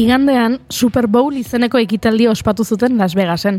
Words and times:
Igandean 0.00 0.60
Super 0.72 1.08
Bowl 1.12 1.34
izeneko 1.36 1.76
ekitaldi 1.76 2.24
ospatu 2.30 2.64
zuten 2.64 2.96
Las 2.96 3.12
Vegasen. 3.14 3.58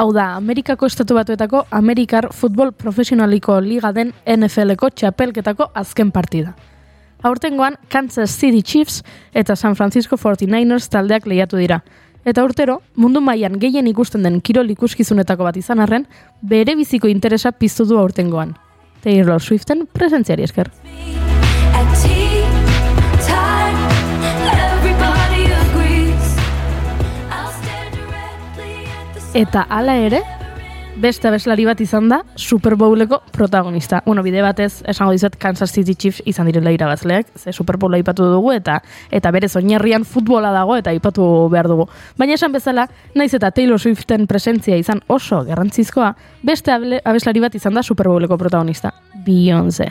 Hau 0.00 0.06
da, 0.16 0.30
Amerikako 0.38 0.88
estatu 0.88 1.12
batuetako 1.18 1.66
Amerikar 1.70 2.30
Futbol 2.32 2.70
Profesionaliko 2.72 3.58
Liga 3.60 3.90
den 3.92 4.14
NFL-eko 4.24 4.88
txapelketako 4.88 5.66
azken 5.74 6.08
partida. 6.14 6.54
Aurtengoan 7.20 7.76
Kansas 7.92 8.32
City 8.32 8.62
Chiefs 8.62 9.02
eta 9.34 9.56
San 9.56 9.76
Francisco 9.76 10.16
49ers 10.16 10.88
taldeak 10.88 11.28
lehiatu 11.28 11.60
dira. 11.60 11.82
Eta 12.24 12.46
urtero, 12.48 12.80
mundu 12.96 13.20
mailan 13.20 13.60
gehien 13.60 13.86
ikusten 13.92 14.24
den 14.24 14.40
kirol 14.40 14.72
ikuskizunetako 14.72 15.44
bat 15.44 15.60
izan 15.60 15.84
arren, 15.84 16.08
bere 16.40 16.78
biziko 16.80 17.12
interesa 17.12 17.52
piztu 17.52 17.84
du 17.84 18.00
aurtengoan. 18.00 18.56
Taylor 19.04 19.36
Swiften 19.42 19.84
presentziari 19.92 20.48
esker. 20.48 20.72
Eta 29.34 29.64
hala 29.66 29.96
ere, 29.98 30.20
beste 31.02 31.26
abeslari 31.26 31.64
bat 31.66 31.80
izan 31.82 32.06
da 32.06 32.20
Super 32.38 32.76
Bowleko 32.78 33.18
protagonista. 33.34 33.98
Bueno, 34.06 34.22
bide 34.22 34.44
batez, 34.46 34.84
esango 34.86 35.10
dizut 35.10 35.34
Kansas 35.42 35.72
City 35.74 35.96
Chiefs 35.96 36.22
izan 36.24 36.46
direla 36.46 36.70
irabazleak, 36.70 37.32
ze 37.34 37.52
Super 37.52 37.76
Bowla 37.76 37.98
aipatu 37.98 38.28
dugu 38.30 38.52
eta 38.54 38.78
eta 39.10 39.32
bere 39.34 39.48
oinarrian 39.58 40.04
futbola 40.04 40.52
dago 40.54 40.76
eta 40.76 40.94
aipatu 40.94 41.48
behar 41.50 41.66
dugu. 41.66 41.88
Baina 42.16 42.38
esan 42.38 42.52
bezala, 42.52 42.86
naiz 43.16 43.34
eta 43.34 43.50
Taylor 43.50 43.80
Swiften 43.80 44.28
presentzia 44.28 44.76
izan 44.76 45.02
oso 45.08 45.42
garrantzizkoa, 45.42 46.14
beste 46.42 46.70
abeslari 47.04 47.40
bat 47.40 47.54
izan 47.58 47.74
da 47.74 47.82
Super 47.82 48.06
Bowleko 48.06 48.38
protagonista, 48.38 48.94
Beyoncé. 49.26 49.90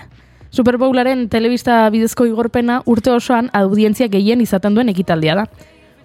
Super 0.52 0.78
Bowlaren 0.78 1.28
telebista 1.30 1.90
bidezko 1.90 2.28
igorpena 2.30 2.82
urte 2.86 3.12
osoan 3.12 3.48
audientzia 3.52 4.08
gehien 4.08 4.40
izaten 4.40 4.76
duen 4.76 4.88
ekitaldia 4.88 5.36
da. 5.36 5.48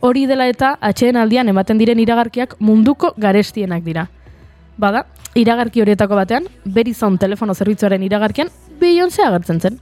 Hori 0.01 0.27
dela 0.31 0.47
eta 0.47 0.77
atxeen 0.81 1.17
aldian 1.19 1.49
ematen 1.51 1.79
diren 1.79 1.99
iragarkiak 1.99 2.55
munduko 2.63 3.13
garestienak 3.19 3.83
dira. 3.83 4.07
Bada, 4.79 5.05
iragarki 5.35 5.83
horietako 5.83 6.15
batean, 6.15 6.47
Verizon 6.65 7.19
telefono 7.19 7.55
zerbitzuaren 7.55 8.03
iragarkian 8.07 8.51
Beyoncé 8.79 9.25
agertzen 9.27 9.61
zen. 9.61 9.81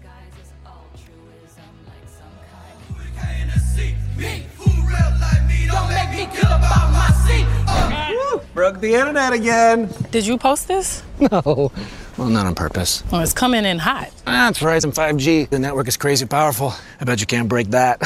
Broke 8.55 8.81
the 8.81 8.95
internet 8.95 9.35
again. 9.35 9.91
Did 10.11 10.27
you 10.27 10.39
post 10.39 10.67
this? 10.67 11.03
No. 11.21 11.71
Well, 12.17 12.29
not 12.29 12.47
on 12.47 12.55
purpose. 12.55 13.05
Oh, 13.13 13.21
it's 13.21 13.35
coming 13.35 13.67
in 13.67 13.79
hot. 13.79 14.09
That's 14.25 14.59
Verizon 14.59 14.95
5G. 14.95 15.51
The 15.51 15.59
network 15.59 15.89
is 15.89 15.99
crazy 15.99 16.25
powerful. 16.25 16.73
I 16.99 17.05
bet 17.05 17.21
you 17.21 17.27
can't 17.27 17.49
break 17.49 17.69
that. 17.73 18.01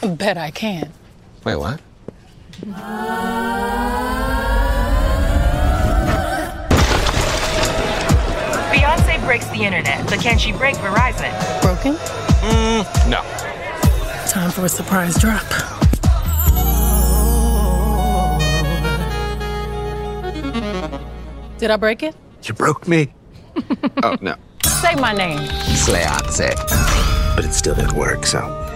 Bet 0.18 0.38
I 0.38 0.50
can. 0.50 0.90
Wait, 1.48 1.56
what? 1.56 1.80
Beyonce 8.70 9.24
breaks 9.24 9.46
the 9.46 9.62
internet, 9.62 10.06
but 10.10 10.20
can 10.20 10.36
she 10.36 10.52
break 10.52 10.74
Verizon? 10.74 11.32
Broken? 11.62 11.94
Mm, 11.94 13.08
no. 13.08 13.22
Time 14.28 14.50
for 14.50 14.66
a 14.66 14.68
surprise 14.68 15.16
drop. 15.18 15.42
Did 21.56 21.70
I 21.70 21.76
break 21.78 22.02
it? 22.02 22.14
You 22.42 22.52
broke 22.52 22.86
me. 22.86 23.14
oh, 24.02 24.18
no. 24.20 24.34
Say 24.82 24.96
my 24.96 25.14
name. 25.14 25.38
Sleatze. 25.38 26.54
But 27.34 27.46
it 27.46 27.54
still 27.54 27.74
didn't 27.74 27.94
work, 27.94 28.26
so. 28.26 28.66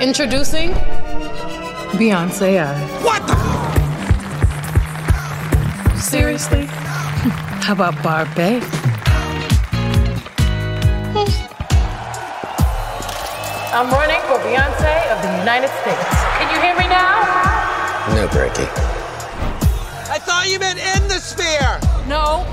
Introducing 0.00 0.74
Beyonce 1.96 2.60
I. 2.60 2.76
What 3.02 3.26
the? 3.26 3.36
Seriously? 5.98 6.66
How 6.68 7.72
about 7.72 8.02
Barbie? 8.02 8.60
I'm 13.70 13.90
running 13.90 14.20
for 14.22 14.38
Beyonce 14.44 15.12
of 15.12 15.22
the 15.22 15.38
United 15.38 15.68
States. 15.80 16.08
Can 16.38 16.54
you 16.54 16.60
hear 16.60 16.74
me 16.76 16.88
now? 16.88 17.22
No 18.14 18.26
breaky. 18.28 18.66
I 20.10 20.18
thought 20.18 20.48
you 20.48 20.58
meant 20.58 20.78
in 20.78 21.08
the 21.08 21.20
sphere. 21.20 21.78
No. 22.08 22.44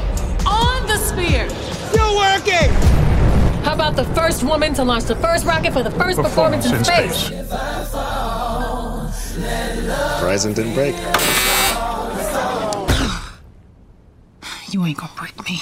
On 0.45 0.85
the 0.87 0.97
spear. 0.97 1.49
Still 1.89 2.15
working. 2.15 2.69
How 3.63 3.73
about 3.73 3.95
the 3.95 4.05
first 4.13 4.43
woman 4.43 4.73
to 4.75 4.83
launch 4.83 5.05
the 5.05 5.15
first 5.15 5.45
rocket 5.45 5.73
for 5.73 5.81
the 5.81 5.91
first 5.91 6.19
performance, 6.19 6.65
in, 6.69 6.83
space? 6.83 7.31
Verizon 10.25 10.55
didn't 10.55 10.73
break. 10.73 10.95
You 14.71 14.83
ain't 14.83 14.97
gonna 14.97 15.13
break 15.15 15.37
me. 15.47 15.59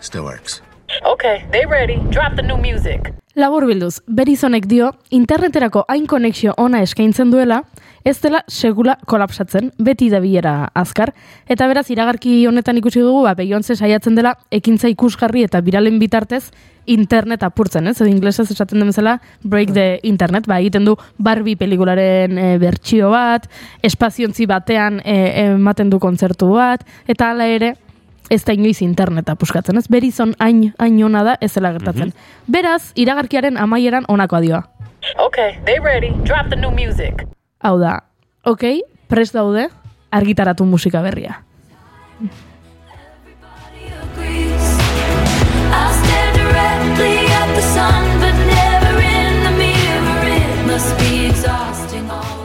Still 0.00 0.24
works. 0.24 0.60
Okay, 1.06 1.46
they 1.52 1.64
ready. 1.64 1.96
Drop 2.10 2.34
the 2.34 2.42
new 2.42 2.56
music. 2.56 3.14
Labur 3.34 3.66
bilduz, 3.66 4.00
Verizonek 4.08 4.66
dio, 4.66 4.90
interneterako 5.14 5.84
hain 5.88 6.08
konexio 6.10 6.54
ona 6.58 6.82
eskaintzen 6.82 7.30
duela, 7.30 7.62
ez 8.04 8.18
dela 8.18 8.42
segula 8.48 8.96
kolapsatzen, 9.06 9.70
beti 9.78 10.10
da 10.10 10.18
bilera 10.18 10.72
azkar, 10.74 11.14
eta 11.46 11.68
beraz 11.70 11.86
iragarki 11.94 12.40
honetan 12.50 12.82
ikusi 12.82 12.98
dugu, 12.98 13.22
ba, 13.22 13.36
Beyoncé 13.38 13.76
saiatzen 13.76 14.18
dela, 14.18 14.34
ekintza 14.50 14.90
ikusgarri 14.90 15.46
eta 15.46 15.62
biralen 15.62 16.00
bitartez, 16.02 16.48
internet 16.88 17.42
apurtzen, 17.46 17.86
ez? 17.90 17.98
Edo 18.00 18.08
inglesez 18.10 18.48
esaten 18.50 18.80
den 18.80 18.88
bezala, 18.90 19.18
break 19.42 19.72
the 19.76 20.00
internet, 20.08 20.46
ba, 20.48 20.58
egiten 20.62 20.86
du 20.88 20.96
Barbie 21.18 21.56
pelikularen 21.60 22.38
e, 22.38 22.46
bertsio 22.62 23.12
bat, 23.12 23.48
espaziontzi 23.84 24.48
batean 24.48 25.02
e, 25.04 25.18
ematen 25.44 25.92
du 25.92 26.00
kontzertu 26.02 26.50
bat, 26.56 26.84
eta 27.06 27.30
hala 27.32 27.48
ere, 27.52 27.74
ez 28.30 28.42
da 28.44 28.56
inoiz 28.56 28.80
interneta 28.84 29.36
puskatzen, 29.38 29.78
ez? 29.80 29.86
Berizon 29.92 30.34
hain, 30.42 30.68
hain 30.78 30.98
ona 31.04 31.24
da, 31.24 31.36
ez 31.40 31.52
dela 31.54 31.72
gertatzen. 31.76 32.12
Beraz, 32.48 32.92
iragarkiaren 32.96 33.60
amaieran 33.60 34.08
onako 34.08 34.40
adioa. 34.40 34.62
Okay, 35.28 35.58
they 35.64 35.78
ready. 35.78 36.10
Drop 36.24 36.50
the 36.50 36.56
new 36.56 36.72
music. 36.74 37.24
Hau 37.62 37.78
da, 37.80 38.02
ok, 38.44 38.64
prest 39.08 39.34
daude, 39.34 39.68
argitaratu 40.10 40.64
musika 40.64 41.02
berria. 41.02 41.42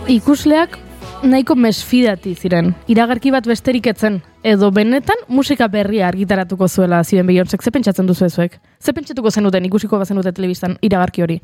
Ikusleak 0.07 0.75
nahiko 1.23 1.55
mesfidati 1.55 2.33
ziren, 2.35 2.73
iragarki 2.91 3.31
bat 3.31 3.45
besterik 3.47 3.87
etzen, 3.87 4.19
edo 4.43 4.69
benetan 4.75 5.21
musika 5.31 5.69
berria 5.71 6.09
argitaratuko 6.09 6.67
zuela 6.67 6.99
zioen 7.03 7.27
Beyoncék, 7.27 7.63
ze 7.63 7.71
pentsatzen 7.71 8.07
duzu 8.07 8.25
ezuek? 8.25 8.59
Ze 8.79 8.93
pentsatuko 8.93 9.31
zenuten 9.31 9.65
ikusiko 9.65 9.97
bazenute 9.97 10.33
telebistan 10.33 10.75
iragarki 10.81 11.23
hori? 11.23 11.39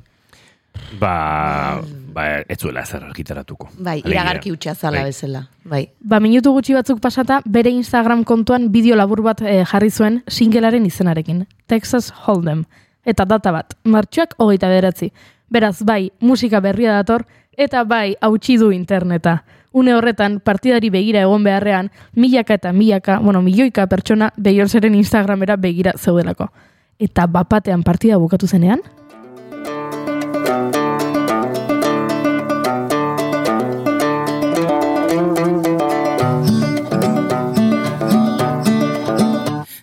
Ba, 0.99 1.81
ba, 2.13 2.25
ez 2.47 2.59
zuela 2.59 2.83
ezer 2.83 3.03
argitaratuko. 3.07 3.69
Bai, 3.79 4.01
Alegia. 4.01 4.11
iragarki 4.11 4.51
utxa 4.51 4.75
zala 4.75 4.99
Bai. 4.99 5.05
bezala. 5.07 5.43
Bai. 5.63 5.81
Ba, 6.01 6.19
minutu 6.19 6.51
gutxi 6.51 6.75
batzuk 6.75 6.99
pasata, 6.99 7.39
bere 7.45 7.71
Instagram 7.71 8.23
kontuan 8.23 8.69
bideo 8.71 8.95
labur 8.99 9.23
bat 9.23 9.41
eh, 9.41 9.63
jarri 9.65 9.89
zuen 9.89 10.21
singelaren 10.27 10.85
izenarekin. 10.85 11.45
Texas 11.67 12.11
Hold'em. 12.25 12.65
Eta 13.05 13.25
data 13.25 13.51
bat, 13.55 13.73
martxoak 13.83 14.35
hogeita 14.37 14.67
beratzi. 14.69 15.13
Beraz, 15.49 15.81
bai, 15.81 16.11
musika 16.21 16.59
berria 16.59 16.93
dator, 16.99 17.23
eta 17.59 17.83
bai, 17.83 18.15
hautsi 18.21 18.57
du 18.57 18.71
interneta. 18.71 19.43
Une 19.71 19.93
horretan, 19.93 20.39
partidari 20.39 20.89
begira 20.89 21.21
egon 21.21 21.43
beharrean, 21.43 21.91
milaka 22.15 22.55
eta 22.55 22.71
milaka, 22.73 23.19
bueno, 23.19 23.41
milioika 23.41 23.85
pertsona 23.87 24.31
Beyoncéren 24.37 24.95
Instagramera 24.95 25.57
begira 25.57 25.93
zeudelako. 25.97 26.49
Eta 26.97 27.27
bapatean 27.27 27.83
partida 27.83 28.17
bukatu 28.17 28.47
zenean, 28.47 28.81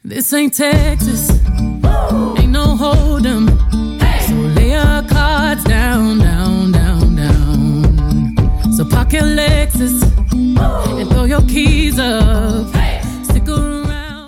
This 0.02 0.32
ain't 0.32 0.54
Texas. 0.54 1.35
Your 9.16 9.34
Lexus 9.36 10.02
and 11.00 11.08
throw 11.08 11.24
your 11.24 11.42
keys 11.46 11.98
up. 11.98 12.68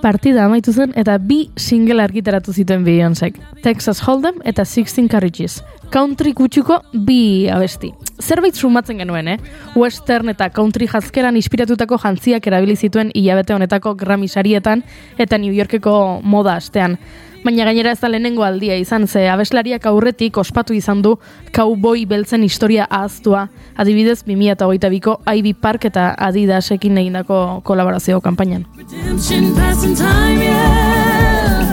Partida 0.01 0.45
amaitu 0.47 0.73
zen 0.73 0.93
eta 0.97 1.19
bi 1.19 1.51
single 1.57 2.01
argitaratu 2.01 2.53
zituen 2.53 2.85
Beyoncék. 2.87 3.37
Texas 3.63 4.01
Hold'em 4.07 4.39
eta 4.45 4.65
16 4.65 5.09
Carriages. 5.09 5.63
country 5.91 6.33
kutsuko 6.33 6.83
bi 6.93 7.49
abesti. 7.49 7.93
Zerbait 8.21 8.55
sumatzen 8.55 8.99
genuen, 8.99 9.29
eh? 9.29 9.39
Western 9.75 10.29
eta 10.29 10.51
country 10.51 10.87
jazkeran 10.87 11.37
inspiratutako 11.37 11.99
jantziak 12.03 12.47
erabili 12.47 12.77
zituen 12.77 13.11
hilabete 13.15 13.55
honetako 13.55 13.95
Grammy 13.97 14.29
sarietan 14.29 14.85
eta 15.19 15.39
New 15.39 15.53
Yorkeko 15.53 16.21
moda 16.23 16.57
astean. 16.57 16.99
Baina 17.45 17.65
gainera 17.65 17.93
ez 17.95 18.01
da 18.01 18.09
lehenengo 18.11 18.43
aldia 18.43 18.75
izan, 18.77 19.07
ze 19.07 19.29
abeslariak 19.31 19.87
aurretik 19.87 20.37
ospatu 20.41 20.75
izan 20.75 21.03
du 21.03 21.15
cowboy 21.55 22.05
beltzen 22.07 22.43
historia 22.43 22.87
ahaztua, 22.91 23.49
adibidez 23.77 24.25
2008ko 24.27 25.21
Ivy 25.39 25.55
Park 25.55 25.87
eta 25.89 26.15
Adidasekin 26.19 26.99
egindako 26.99 27.61
kolaborazio 27.65 28.21
kanpainan. 28.21 28.67
Redemption, 28.77 29.55
passing 29.55 29.97
time, 29.97 30.43
yeah. 30.43 31.73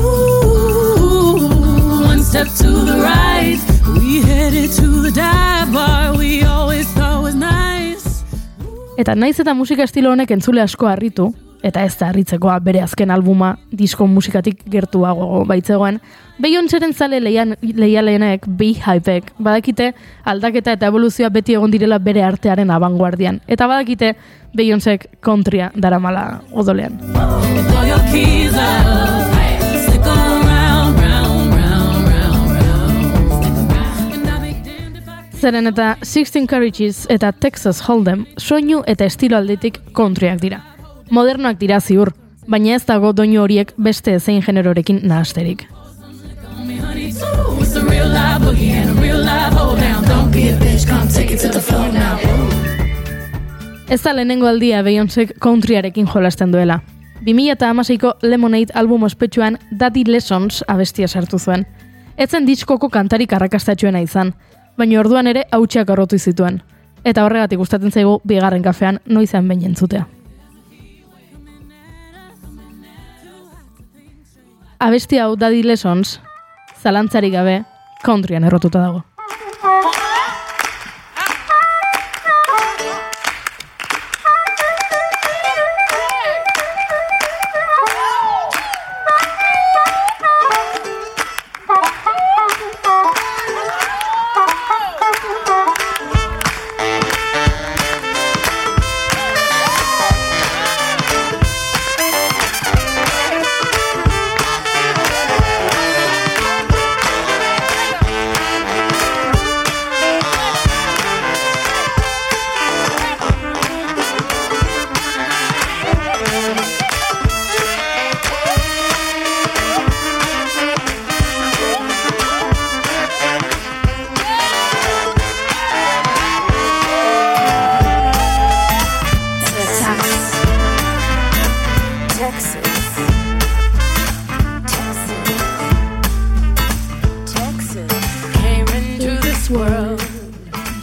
Ooh, 0.00 1.36
one 2.08 2.22
step 2.24 2.48
to 2.56 2.72
the 2.88 2.96
right, 2.96 3.60
we 4.00 4.22
headed 4.22 4.72
to 4.72 5.02
the 5.02 5.12
dive 5.12 5.72
bar 5.72 6.16
we 6.16 6.42
always 6.42 6.86
thought 6.96 7.22
was 7.22 7.34
nice. 7.34 8.24
Eta 8.96 9.14
naiz 9.14 9.38
eta 9.38 9.54
musika 9.54 9.84
estilo 9.84 10.10
honek 10.16 10.30
entzule 10.32 10.62
asko 10.64 10.88
harritu, 10.88 11.34
eta 11.66 11.82
ez 11.82 11.96
da 11.98 12.10
harritzekoa 12.10 12.58
bere 12.62 12.80
azken 12.84 13.10
albuma 13.10 13.56
disko 13.74 14.06
musikatik 14.06 14.62
gertuago 14.70 15.44
baitzegoen, 15.48 16.00
Beyoncéren 16.36 16.92
zale 16.92 17.16
leian, 17.20 17.54
leialeenek, 17.62 18.44
Beehiveek, 18.58 19.30
badakite 19.40 19.94
aldaketa 20.28 20.74
eta 20.76 20.90
evoluzioa 20.92 21.30
beti 21.32 21.56
egon 21.56 21.72
direla 21.72 21.96
bere 21.98 22.22
artearen 22.26 22.70
abanguardian. 22.70 23.40
Eta 23.48 23.66
badakite 23.66 24.12
Beyoncék 24.56 25.08
countrya 25.24 25.70
daramala 25.74 26.42
odolean. 26.52 27.00
Zeren 35.40 35.68
eta 35.72 35.96
16 36.02 36.46
Carriages 36.48 37.06
eta 37.12 37.32
Texas 37.32 37.80
Hold'em 37.88 38.26
soinu 38.36 38.84
eta 38.86 39.08
estilo 39.08 39.40
aldetik 39.40 39.80
kontriak 39.92 40.40
dira. 40.44 40.75
Modernoak 41.10 41.58
dira 41.60 41.80
ziur, 41.80 42.12
baina 42.46 42.74
ez 42.74 42.84
dago 42.86 43.12
doinu 43.12 43.42
horiek 43.42 43.72
beste 43.78 44.18
zein 44.18 44.42
generorekin 44.42 45.00
nahasterik. 45.06 45.66
Ez 53.88 54.02
da 54.02 54.12
lehenengo 54.12 54.46
aldia 54.46 54.82
Beyoncék 54.82 55.38
countryarekin 55.38 56.06
jolasten 56.06 56.52
duela. 56.52 56.80
2008ko 57.26 58.12
Lemonade 58.22 58.74
album 58.74 59.02
ospetsuan 59.02 59.58
Daddy 59.70 60.04
Lessons 60.06 60.64
abestia 60.68 61.08
sartu 61.08 61.38
zuen. 61.38 61.66
Etzen 62.18 62.46
diskoko 62.46 62.88
kantarik 62.88 63.32
arrakastatxuena 63.32 64.00
izan, 64.00 64.34
baina 64.76 65.00
orduan 65.00 65.26
ere 65.26 65.44
hautsak 65.52 65.90
arrotu 65.90 66.18
zituen. 66.18 66.62
Eta 67.04 67.24
horregatik 67.24 67.58
gustatzen 67.58 67.92
zaigu 67.92 68.20
bigarren 68.26 68.62
kafean 68.62 69.00
noizan 69.06 69.48
behin 69.48 69.70
entzutea. 69.70 70.06
Abesti 74.78 75.16
hau 75.18 75.36
Daddy 75.40 75.62
Lessons, 75.64 76.18
zalantzarik 76.82 77.32
gabe, 77.32 77.62
countryan 78.04 78.44
errotuta 78.44 78.82
dago. 78.82 79.04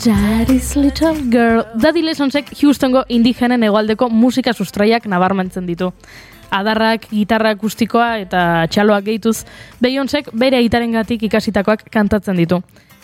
Daddy's 0.06 0.76
Little 0.76 1.16
Girl. 1.32 1.64
Daddy 1.76 2.02
Lessonsek 2.02 2.50
Houstongo 2.62 3.06
indigenen 3.08 3.64
hegoaldeko 3.64 4.10
musika 4.12 4.52
sustraiak 4.52 5.06
nabarmentzen 5.08 5.64
ditu. 5.64 5.94
Adarrak, 6.52 7.06
gitarra 7.12 7.54
akustikoa 7.56 8.18
eta 8.20 8.42
txaloak 8.68 9.06
gehituz, 9.06 9.46
Beyoncék 9.80 10.28
bere 10.36 10.60
aitarengatik 10.60 11.24
ikasitakoak 11.30 11.86
kantatzen 11.92 12.36
ditu. 12.36 12.60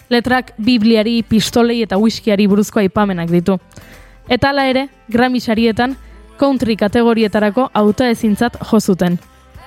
Letrak 0.10 0.52
bibliari, 0.58 1.22
pistolei 1.24 1.80
eta 1.86 1.98
whiskiari 1.98 2.50
buruzko 2.52 2.84
aipamenak 2.84 3.32
ditu. 3.32 3.56
Eta 4.28 4.52
hala 4.52 4.68
ere, 4.68 4.90
Grammy 5.08 5.40
sarietan, 5.40 5.96
country 6.38 6.76
kategorietarako 6.76 7.70
auta 7.74 8.10
ezintzat 8.10 8.60
jo 8.60 8.80
zuten. 8.82 9.20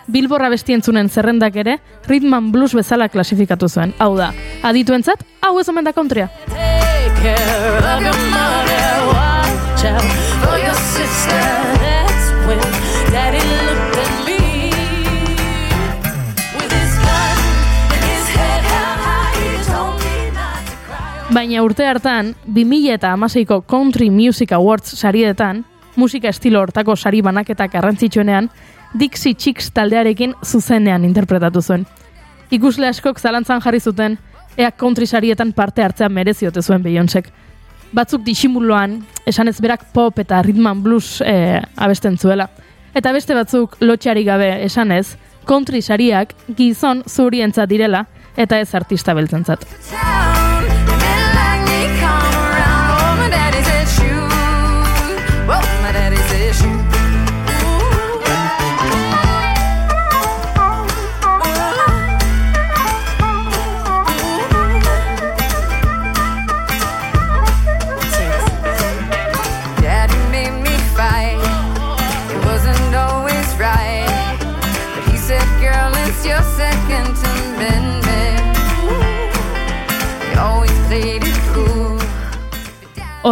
Bilborra 0.06 0.50
bestientzunen 0.52 1.08
zerrendak 1.08 1.56
ere, 1.56 1.78
rhythm 2.08 2.34
and 2.34 2.52
blues 2.52 2.74
bezala 2.74 3.08
klasifikatu 3.08 3.68
zuen. 3.68 3.94
Hau 3.98 4.16
da, 4.18 4.34
adituentzat, 4.62 5.24
hau 5.40 5.58
ez 5.60 5.68
omen 5.70 5.88
da 5.88 5.96
countrya. 5.96 6.28
Take 7.14 7.22
care 7.22 7.78
of 7.78 8.02
your 8.02 8.18
mother, 8.30 8.86
watch 9.12 9.82
sister. 10.92 11.44
That's 11.80 12.26
when 12.46 12.60
Daddy 13.12 13.38
looked 13.38 13.96
at 13.98 14.10
with 16.56 16.72
his 16.72 16.92
gun 17.04 17.36
and 17.92 18.02
his 18.04 18.26
head 18.36 18.62
held 18.64 18.98
high. 19.06 19.34
He 19.38 19.64
told 19.64 19.96
me 20.00 20.30
not 20.34 20.62
to 20.66 20.74
cry. 20.86 21.34
Baina 21.34 21.62
urte 21.62 21.86
hartan, 21.86 22.34
2000 22.46 22.90
eta 22.94 23.12
amaseiko 23.12 23.62
Country 23.62 24.10
Music 24.10 24.52
Awards 24.52 24.98
sarietan, 24.98 25.64
musika 25.96 26.28
estilo 26.28 26.60
hortako 26.60 26.96
sari 26.96 27.22
banaketak 27.22 27.72
garrantzitsuenean, 27.72 28.50
Dixie 28.94 29.34
Chicks 29.34 29.70
taldearekin 29.72 30.34
zuzenean 30.44 31.04
interpretatu 31.04 31.62
zuen. 31.62 31.86
Ikusle 32.50 32.88
askok 32.88 33.18
zalantzan 33.20 33.60
jarri 33.64 33.80
zuten, 33.80 34.18
ea 34.56 34.70
country 34.70 35.06
sarietan 35.06 35.52
parte 35.52 35.82
hartzea 35.82 36.08
mereziote 36.08 36.62
zuen 36.62 36.82
Beyoncék. 36.82 37.30
Batzuk 37.92 38.22
disimuloan, 38.24 39.02
esan 39.26 39.48
ez 39.48 39.58
berak 39.60 39.84
pop 39.92 40.18
eta 40.18 40.42
rhythm 40.42 40.66
and 40.66 40.82
blues 40.82 41.20
eh, 41.24 41.60
abesten 41.76 42.18
zuela. 42.18 42.48
Eta 42.94 43.12
beste 43.12 43.34
batzuk 43.34 43.76
lotxari 43.80 44.24
gabe 44.24 44.64
esanez, 44.64 45.16
country 45.44 45.82
sariak 45.82 46.34
gizon 46.56 47.02
zurientzat 47.08 47.68
direla 47.68 48.06
eta 48.36 48.60
ez 48.60 48.74
artista 48.74 49.14
beltzentzat. 49.14 49.66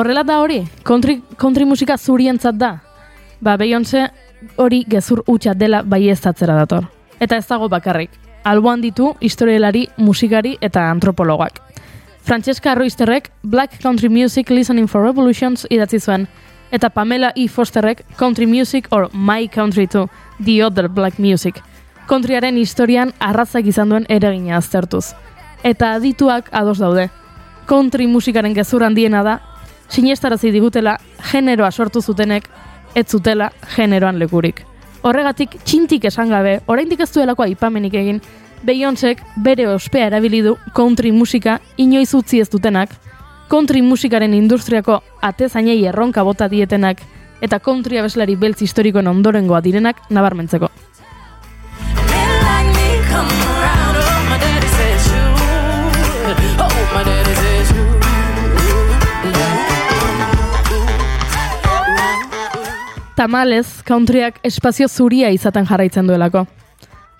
Horrela 0.01 0.23
da 0.25 0.39
hori, 0.41 0.63
country, 0.83 1.19
country 1.37 1.67
musika 1.69 1.99
zurientzat 1.99 2.55
da. 2.57 2.71
Ba, 3.45 3.59
Beyoncé 3.61 4.07
hori 4.57 4.79
gezur 4.89 5.21
hutsa 5.29 5.53
dela 5.53 5.83
baieztatzera 5.85 6.55
dator. 6.57 6.87
Eta 7.21 7.37
ez 7.37 7.45
dago 7.45 7.69
bakarrik. 7.69 8.15
Alboan 8.49 8.81
ditu 8.81 9.11
historielari, 9.21 9.91
musikari 9.99 10.55
eta 10.65 10.87
antropologak. 10.89 11.61
Francesca 12.25 12.75
Roysterrek 12.75 13.29
Black 13.43 13.77
Country 13.83 14.09
Music 14.09 14.49
Listening 14.49 14.89
for 14.89 15.05
Revolutions 15.05 15.67
idatzi 15.69 16.01
zuen, 16.01 16.29
eta 16.73 16.89
Pamela 16.89 17.35
E. 17.37 17.47
Fosterrek 17.49 18.01
Country 18.17 18.47
Music 18.47 18.89
or 18.91 19.11
My 19.13 19.49
Country 19.49 19.87
Too, 19.87 20.09
The 20.43 20.65
Other 20.65 20.89
Black 20.89 21.19
Music. 21.19 21.61
Countryaren 22.09 22.57
historian 22.57 23.13
arrazak 23.19 23.67
izan 23.67 23.93
duen 23.93 24.09
eragina 24.09 24.57
aztertuz. 24.57 25.13
Eta 25.63 25.93
adituak 25.93 26.49
ados 26.53 26.79
daude. 26.79 27.11
Country 27.67 28.07
musikaren 28.07 28.55
gezur 28.55 28.83
handiena 28.83 29.23
da, 29.23 29.41
sinestarazi 29.91 30.51
digutela 30.55 30.97
generoa 31.33 31.71
sortu 31.71 32.01
zutenek, 32.03 32.49
ez 32.95 33.07
zutela 33.09 33.51
generoan 33.77 34.19
lekurik. 34.19 34.65
Horregatik 35.03 35.57
txintik 35.65 36.05
esan 36.05 36.31
gabe, 36.31 36.61
oraindik 36.67 37.01
ez 37.01 37.11
duelako 37.13 37.43
aipamenik 37.43 37.95
egin, 37.95 38.21
Beyoncék 38.63 39.23
bere 39.41 39.67
ospea 39.73 40.11
erabili 40.11 40.43
du 40.45 40.57
country 40.77 41.13
musika 41.13 41.61
inoiz 41.81 42.13
utzi 42.15 42.43
ez 42.43 42.51
dutenak, 42.53 42.91
country 43.49 43.81
musikaren 43.83 44.35
industriako 44.37 45.01
atezainei 45.25 45.79
erronka 45.89 46.23
bota 46.23 46.49
dietenak 46.49 47.01
eta 47.41 47.59
country 47.59 47.99
abeslari 47.99 48.37
beltz 48.37 48.61
historikoen 48.61 49.09
ondorengoa 49.09 49.63
direnak 49.65 50.05
nabarmentzeko. 50.11 50.69
Tamalez, 63.21 63.83
countryak 63.85 64.39
espazio 64.49 64.87
zuria 64.89 65.29
izaten 65.29 65.67
jarraitzen 65.69 66.07
duelako. 66.09 66.47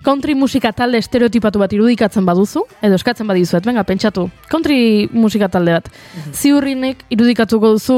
Country 0.01 0.33
musika 0.33 0.71
talde 0.73 0.97
estereotipatu 0.97 1.59
bat 1.61 1.75
irudikatzen 1.77 2.25
baduzu, 2.25 2.63
edo 2.81 2.97
eskatzen 2.97 3.27
badizuet, 3.29 3.67
venga, 3.69 3.83
pentsatu. 3.85 4.23
Country 4.49 5.11
musika 5.13 5.45
talde 5.53 5.75
bat. 5.75 5.91
Ziurrinek 6.33 7.03
irudikatuko 7.13 7.75
duzu 7.75 7.97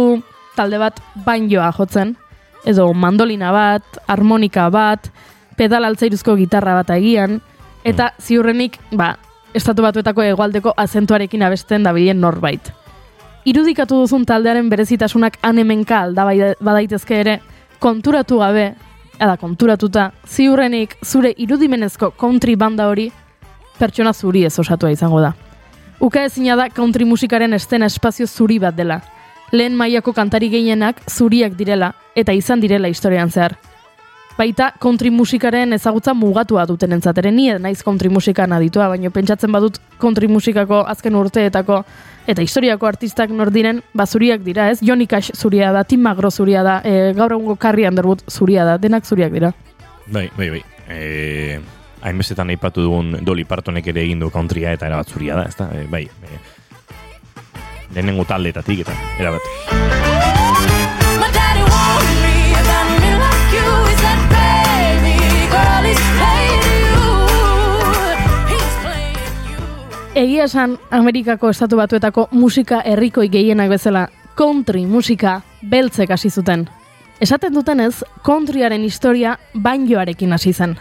talde 0.58 0.82
bat 0.84 1.00
banjoa 1.24 1.70
jotzen, 1.78 2.18
edo 2.68 2.90
mandolina 2.92 3.54
bat, 3.56 3.88
harmonika 4.12 4.68
bat, 4.68 5.08
pedal 5.56 5.88
altzairuzko 5.88 6.36
gitarra 6.42 6.76
bat 6.82 6.92
agian, 6.98 7.40
eta 7.88 8.10
ziurrenik, 8.20 8.76
ba, 8.92 9.14
estatu 9.56 9.88
batuetako 9.88 10.28
hegoaldeko 10.28 10.76
azentuarekin 10.76 11.48
abesten 11.48 11.88
dabilen 11.88 12.20
norbait. 12.20 12.68
Irudikatu 13.48 14.04
duzun 14.04 14.28
taldearen 14.28 14.68
berezitasunak 14.68 15.40
anemenka 15.42 16.04
alda 16.04 16.28
bai- 16.28 16.56
badaitezke 16.60 17.24
ere, 17.24 17.40
konturatu 17.80 18.40
gabe, 18.40 18.74
eta 19.16 19.38
konturatuta, 19.38 20.12
ziurrenik 20.28 20.98
zure 21.06 21.34
irudimenezko 21.38 22.12
country 22.20 22.56
banda 22.56 22.88
hori 22.90 23.10
pertsona 23.80 24.14
zuri 24.14 24.46
ez 24.46 24.58
osatua 24.60 24.92
izango 24.92 25.22
da. 25.22 25.34
Uka 26.00 26.24
ezina 26.26 26.56
da 26.56 26.70
country 26.70 27.06
musikaren 27.06 27.54
estena 27.54 27.86
espazio 27.86 28.28
zuri 28.28 28.60
bat 28.60 28.76
dela. 28.76 29.00
Lehen 29.52 29.76
mailako 29.78 30.14
kantari 30.14 30.50
gehienak 30.50 31.02
zuriak 31.10 31.54
direla 31.56 31.94
eta 32.16 32.34
izan 32.34 32.60
direla 32.60 32.90
historian 32.90 33.30
zehar. 33.30 33.56
Baita 34.38 34.72
country 34.82 35.12
musikaren 35.14 35.74
ezagutza 35.74 36.14
mugatua 36.18 36.66
duten 36.66 36.94
entzateren 36.96 37.36
ni 37.36 37.52
naiz 37.62 37.84
country 37.84 38.10
musikan 38.10 38.52
aditua, 38.54 38.88
baina 38.90 39.12
pentsatzen 39.14 39.52
badut 39.52 39.78
country 40.02 40.28
musikako 40.28 40.82
azken 40.90 41.16
urteetako 41.16 41.84
eta 42.28 42.42
historiako 42.42 42.88
artistak 42.88 43.32
nor 43.36 43.52
diren, 43.52 43.82
ba 43.94 44.06
zuriak 44.06 44.44
dira, 44.46 44.70
ez? 44.72 44.80
Johnny 44.82 45.08
Cash 45.08 45.34
zuria 45.36 45.72
da, 45.72 45.84
Tim 45.84 46.02
Magro 46.02 46.32
zuria 46.32 46.64
da, 46.64 46.80
e, 46.84 47.14
gaur 47.18 47.36
egungo 47.36 47.56
Carrie 47.56 47.88
Underwood 47.90 48.24
zuria 48.30 48.66
da, 48.66 48.78
denak 48.78 49.06
zuriak 49.06 49.34
dira. 49.34 49.54
Bai, 50.08 50.30
bai, 50.38 50.50
bai. 50.50 50.64
E, 50.88 51.60
hainbestetan 52.04 52.52
aipatu 52.52 52.84
dugun 52.84 53.18
Dolly 53.24 53.46
Partonek 53.48 53.88
ere 53.94 54.04
egin 54.04 54.20
du 54.20 54.30
countrya 54.32 54.74
eta 54.76 54.90
erabat 54.92 55.12
zuria 55.12 55.38
da, 55.40 55.48
ezta? 55.50 55.70
E, 55.76 55.86
bai, 55.92 56.04
e, 56.08 56.42
lehenengo 57.94 58.28
taldetatik 58.30 58.86
eta 58.88 58.98
erabat. 59.20 60.13
Egia 70.14 70.44
esan, 70.46 70.76
Amerikako 70.94 71.50
estatu 71.50 71.80
batuetako 71.80 72.28
musika 72.38 72.84
herrikoi 72.86 73.32
gehienak 73.34 73.72
bezala, 73.72 74.04
country 74.38 74.84
musika 74.86 75.40
beltzek 75.72 76.12
hasi 76.14 76.30
zuten. 76.30 76.68
Esaten 77.20 77.54
dutenez, 77.56 78.04
countryaren 78.22 78.84
historia 78.86 79.40
banjoarekin 79.56 80.36
hasi 80.38 80.54
zen. 80.54 80.76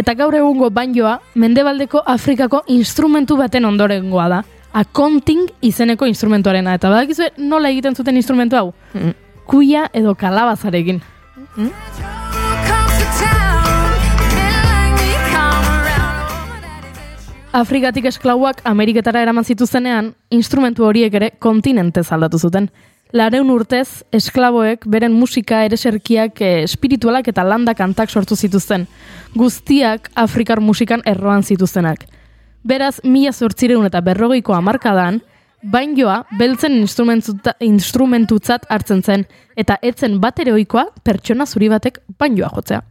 Eta 0.00 0.14
gaur 0.16 0.34
egungo 0.38 0.70
banjoa, 0.72 1.18
mendebaldeko 1.34 2.00
Afrikako 2.06 2.62
instrumentu 2.72 3.36
baten 3.36 3.68
ondorengoa 3.68 4.28
da. 4.32 4.40
Akonting 4.72 5.50
izeneko 5.60 6.08
instrumentuarena. 6.08 6.78
Eta 6.80 6.88
badakizue 6.88 7.34
nola 7.36 7.68
egiten 7.68 7.94
zuten 7.94 8.16
instrumentu 8.16 8.56
hau? 8.56 8.72
Kuia 9.44 9.90
edo 9.92 10.14
kalabazarekin. 10.14 11.02
Comes 11.54 12.19
Afrikatik 17.50 18.04
esklauak 18.06 18.60
Ameriketara 18.62 19.24
eraman 19.24 19.42
zituzenean, 19.42 20.12
instrumentu 20.30 20.84
horiek 20.86 21.14
ere 21.18 21.30
kontinentez 21.42 22.04
aldatu 22.14 22.38
zuten. 22.38 22.68
Lareun 23.10 23.48
urtez, 23.50 24.04
esklaboek 24.14 24.86
beren 24.86 25.16
musika 25.18 25.64
ereserkiak 25.66 26.38
eh, 26.46 26.60
espiritualak 26.62 27.26
eta 27.32 27.42
landa 27.42 27.74
kantak 27.74 28.10
sortu 28.10 28.36
zituzten. 28.36 28.86
Guztiak 29.34 30.12
Afrikar 30.14 30.62
musikan 30.62 31.02
erroan 31.04 31.42
zituztenak. 31.42 32.06
Beraz, 32.62 33.00
mila 33.02 33.32
zortzireun 33.32 33.88
eta 33.88 34.00
berrogeiko 34.00 34.54
amarkadan, 34.54 35.18
bainjoa 35.74 36.20
beltzen 36.38 36.78
instrumentuta- 36.78 37.56
instrumentutzat 37.66 38.70
hartzen 38.70 39.02
zen, 39.02 39.26
eta 39.56 39.80
etzen 39.82 40.20
bat 40.22 40.38
ere 40.38 40.54
ohikoa 40.54 40.86
pertsona 41.02 41.50
zuri 41.50 41.68
batek 41.68 41.98
bainjoa 42.18 42.54
jotzea. 42.54 42.84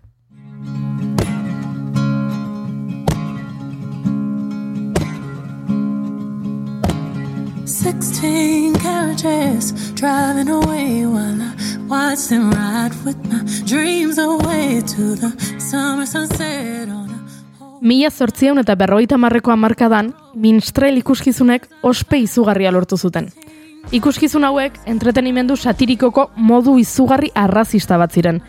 Sixteen 7.70 8.74
carriages 8.82 9.94
driving 9.94 10.50
away 10.50 11.06
while 11.06 11.40
I 11.40 11.54
watch 11.88 12.28
them 12.30 12.50
ride 12.50 12.96
with 13.06 13.16
my 13.30 13.44
dreams 13.68 14.18
away 14.18 14.82
to 14.82 15.16
the 15.16 15.30
summer 15.60 16.08
sunset 16.08 16.90
on 16.90 17.12
a 17.12 17.78
Mila 17.82 18.10
zortziehun 18.10 18.58
eta 18.58 18.74
berrogeita 18.76 19.18
marreko 19.22 19.52
hamarkadan, 19.54 20.16
minstrel 20.34 20.98
ikuskizunek 20.98 21.70
ospe 21.84 22.18
izugarria 22.18 22.72
lortu 22.74 22.98
zuten. 22.98 23.30
Ikuskizun 23.92 24.50
hauek 24.50 24.82
entretenimendu 24.90 25.56
satirikoko 25.56 26.32
modu 26.38 26.80
izugarri 26.82 27.30
arrazista 27.36 28.02
bat 28.02 28.12
ziren. 28.12 28.42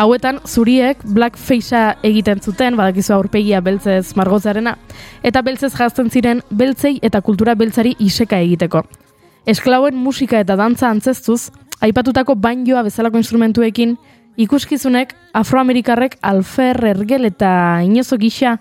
Hauetan, 0.00 0.38
zuriek 0.48 1.02
blackfacea 1.04 1.98
egiten 2.08 2.38
zuten, 2.40 2.76
badakizu 2.78 3.12
aurpegia 3.12 3.58
beltzez 3.60 4.14
margozarena, 4.16 4.78
eta 5.20 5.42
beltzez 5.44 5.74
jazten 5.74 6.08
ziren 6.08 6.40
beltzei 6.56 6.94
eta 7.04 7.20
kultura 7.20 7.52
beltzari 7.52 7.92
iseka 8.00 8.38
egiteko. 8.40 8.80
Esklauen 9.44 9.98
musika 10.00 10.40
eta 10.40 10.56
dantza 10.56 10.88
antzestuz, 10.88 11.50
aipatutako 11.84 12.38
banjoa 12.40 12.86
bezalako 12.88 13.20
instrumentuekin, 13.20 13.98
ikuskizunek 14.40 15.12
afroamerikarrek 15.36 16.16
alfer, 16.24 16.80
ergel 16.94 17.28
eta 17.28 17.52
inozo 17.84 18.16
gisa 18.16 18.56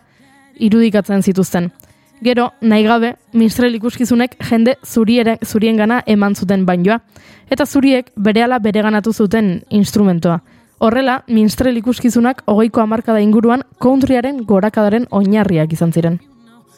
irudikatzen 0.59 1.23
zituzten. 1.23 1.71
Gero, 2.19 2.51
nahi 2.59 2.83
gabe, 2.83 3.15
minstrel 3.31 3.79
ikuskizunek 3.79 4.35
jende 4.43 4.75
zuriere, 4.83 5.39
zurien 5.45 5.79
gana 5.79 6.03
eman 6.05 6.35
zuten 6.35 6.67
banjoa, 6.67 6.99
eta 7.47 7.63
zuriek 7.63 8.11
berehala 8.17 8.59
bereganatu 8.59 9.15
zuten 9.15 9.61
instrumentoa. 9.69 10.41
Horrela, 10.79 11.23
minstrel 11.27 11.75
ikuskizunak 11.75 12.37
hogeiko 12.47 12.79
hamarkada 12.79 13.19
inguruan 13.19 13.65
countryaren 13.83 14.37
gorakadaren 14.47 15.09
oinarriak 15.11 15.73
izan 15.75 15.91
ziren. 15.91 16.13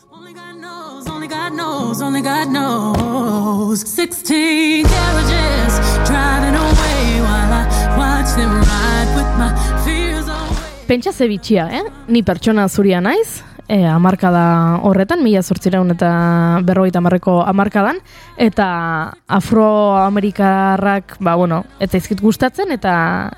Only 0.09 0.33
God 0.33 0.55
knows, 0.57 1.05
only 1.07 1.27
God 1.29 1.53
knows, 1.53 2.01
only 2.01 2.21
God 2.25 2.49
knows. 2.49 3.83
Sixteen 3.85 4.89
carriages 4.89 5.77
driving 6.09 6.57
away 6.57 7.21
while 7.21 7.53
I 7.53 7.63
watch 7.93 8.33
them 8.33 8.49
ride 8.65 9.13
with 9.13 9.29
my 9.37 9.53
fears 9.85 10.25
away. 10.25 10.65
Pentsa 10.89 11.13
ze 11.13 11.27
bitxia, 11.29 11.69
eh? 11.69 11.83
Ni 12.07 12.23
pertsona 12.23 12.65
zuria 12.69 12.99
naiz, 13.05 13.43
e, 13.71 13.85
amarkada 13.87 14.79
horretan, 14.83 15.23
mila 15.23 15.41
zortzireun 15.41 15.93
eta 15.93 16.09
berrogeita 16.67 16.99
amarreko 16.99 17.37
amarkadan, 17.47 18.01
eta 18.41 18.67
afroamerikarrak, 19.31 21.15
ba, 21.23 21.37
bueno, 21.39 21.63
eta 21.79 22.01
izkit 22.01 22.21
gustatzen, 22.21 22.73
eta 22.75 22.93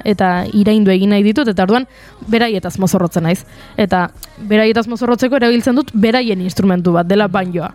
eta 0.09 0.31
iraindu 0.57 0.91
egin 0.93 1.13
nahi 1.13 1.25
ditut, 1.25 1.51
eta 1.53 1.67
orduan, 1.67 1.85
beraietaz 2.33 2.79
mozorrotzen 2.81 3.27
naiz. 3.29 3.43
Eta 3.77 4.07
beraietaz 4.49 4.87
mozorrotzeko 4.89 5.37
erabiltzen 5.37 5.77
dut 5.77 5.93
beraien 5.93 6.41
instrumentu 6.41 6.97
bat, 6.97 7.07
dela 7.07 7.29
banjoa. 7.29 7.69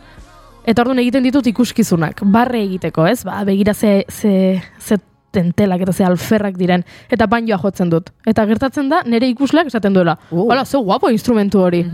Eta 0.68 0.82
orduan 0.82 0.98
egiten 1.04 1.24
ditut 1.24 1.46
ikuskizunak, 1.46 2.26
barre 2.26 2.64
egiteko, 2.66 3.06
ez? 3.06 3.22
Ba, 3.24 3.38
begira 3.46 3.72
ze, 3.74 4.02
ze, 4.10 4.60
ze 4.82 4.98
tentelak 5.30 5.84
eta 5.84 5.92
ze 5.92 6.04
alferrak 6.04 6.58
diren, 6.58 6.82
eta 7.08 7.30
banjoa 7.30 7.62
jotzen 7.62 7.90
dut. 7.92 8.10
Eta 8.26 8.44
gertatzen 8.50 8.88
da, 8.90 9.04
nire 9.06 9.28
ikusleak 9.30 9.70
esaten 9.70 9.94
duela, 9.94 10.18
hola, 10.34 10.64
ze 10.64 10.78
guapo 10.82 11.14
instrumentu 11.14 11.62
hori. 11.62 11.84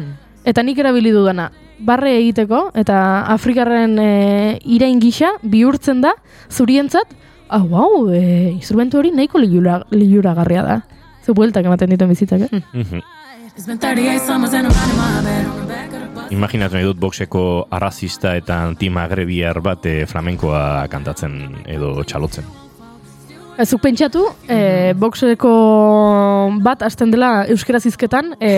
Eta 0.44 0.62
nik 0.62 0.78
erabili 0.78 1.10
dudana, 1.14 1.48
barre 1.80 2.12
egiteko, 2.18 2.68
eta 2.76 2.98
Afrikarren 3.32 3.96
e, 3.98 4.08
irain 4.76 5.00
gisa 5.00 5.34
bihurtzen 5.42 6.02
da, 6.04 6.12
zurientzat, 6.52 7.14
ah, 7.48 7.62
wow, 7.64 8.10
e, 8.12 8.50
instrumentu 8.52 9.00
hori 9.00 9.12
nahiko 9.14 9.40
liura, 9.40 9.80
liuragarria 9.90 10.64
da. 10.66 10.80
Ze 11.24 11.32
bueltak 11.32 11.64
ematen 11.64 11.94
dituen 11.94 12.12
bizitzak, 12.12 12.44
eh? 12.50 13.00
It's 13.56 13.66
been 13.66 13.78
38 13.78 14.18
summers 14.20 14.52
and 14.52 14.66
I'm 14.66 14.72
riding 14.74 14.96
my 14.98 15.22
bed 15.22 15.46
on 15.46 15.60
the 15.60 15.66
back 15.66 15.92
of 15.94 16.00
the 16.00 16.08
bus. 16.10 16.32
Imaginatu 16.34 16.74
nahi 16.74 16.88
dut 16.88 16.98
boxeko 16.98 17.44
arrazista 17.70 18.34
eta 18.34 18.58
antimagrebiar 18.66 19.62
bat 19.62 19.86
eh, 19.86 20.02
flamenkoa 20.10 20.88
kantatzen 20.90 21.38
edo 21.70 21.94
txalotzen. 22.02 22.63
Ezuk 23.54 23.78
pentsatu, 23.84 24.24
e, 24.50 24.94
boxeko 24.98 25.50
bat 26.64 26.80
hasten 26.82 27.12
dela 27.14 27.44
euskera 27.52 27.78
zizketan 27.78 28.32
e, 28.42 28.50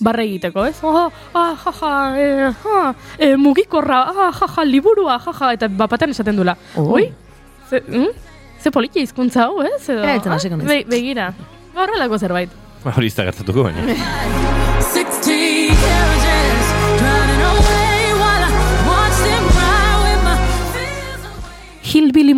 barre 0.00 0.24
egiteko, 0.24 0.64
ez? 0.70 0.78
Oh, 0.80 1.10
ah, 1.36 1.52
jaja, 1.66 1.92
e, 2.16 2.48
ha, 2.62 2.78
e, 3.18 3.34
mugikorra, 3.36 4.00
ah, 4.08 4.30
jaja, 4.38 4.64
liburua, 4.64 5.18
jaja, 5.26 5.52
eta 5.58 5.68
bapatean 5.68 6.16
esaten 6.16 6.40
duela. 6.40 6.56
Oh. 6.80 6.94
Oi, 6.96 7.10
ze, 7.68 7.82
mm? 7.84 8.08
ze 8.62 8.72
politia 8.72 9.04
hizkuntza 9.04 9.50
hau, 9.50 9.60
ez? 9.68 9.82
Edo, 9.84 10.00
Erabiltzen 10.00 10.36
hasiko 10.38 10.60
naiz. 10.62 10.68
be, 10.70 10.80
begira, 10.96 11.28
horrelako 11.76 12.18
zerbait. 12.18 12.60
Ba, 12.82 12.96
Hori 12.96 13.12
ez 13.12 13.16
da 13.18 13.28
gertatuko 13.28 13.68
baina. 13.68 13.80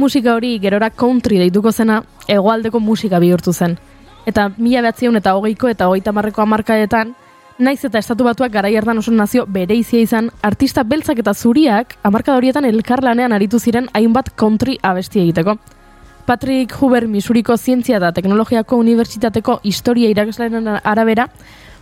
Musika 0.04 0.34
hori 0.36 0.58
gerora 0.60 0.90
country 0.90 1.38
deituko 1.40 1.72
zena 1.72 2.02
hegoaldeko 2.28 2.80
musika 2.80 3.20
bihurtu 3.22 3.52
zen. 3.52 3.78
Eta 4.28 4.50
mila 4.56 4.82
behatzion 4.84 5.16
eta 5.16 5.34
hogeiko 5.36 5.68
eta 5.68 5.88
hogeita 5.88 6.12
marreko 6.12 6.42
amarkadetan, 6.42 7.14
naiz 7.58 7.78
eta 7.88 8.00
estatu 8.02 8.24
batuak 8.26 8.52
garai 8.52 8.74
hartan 8.76 9.00
oso 9.00 9.12
nazio 9.12 9.46
bereizia 9.46 10.02
izan, 10.04 10.30
artista 10.42 10.84
beltzak 10.84 11.22
eta 11.22 11.34
zuriak 11.34 11.96
amarkada 12.02 12.36
horietan 12.36 12.68
elkarlanean 12.68 13.32
aritu 13.32 13.60
ziren 13.60 13.88
hainbat 13.94 14.32
country 14.36 14.76
abesti 14.82 15.22
egiteko. 15.22 15.56
Patrick 16.26 16.76
Huber 16.80 17.06
Misuriko 17.08 17.56
Zientzia 17.56 17.96
eta 17.96 18.12
Teknologiako 18.12 18.76
Unibertsitateko 18.80 19.60
Historia 19.62 20.08
irakaslearen 20.12 20.68
arabera, 20.82 21.28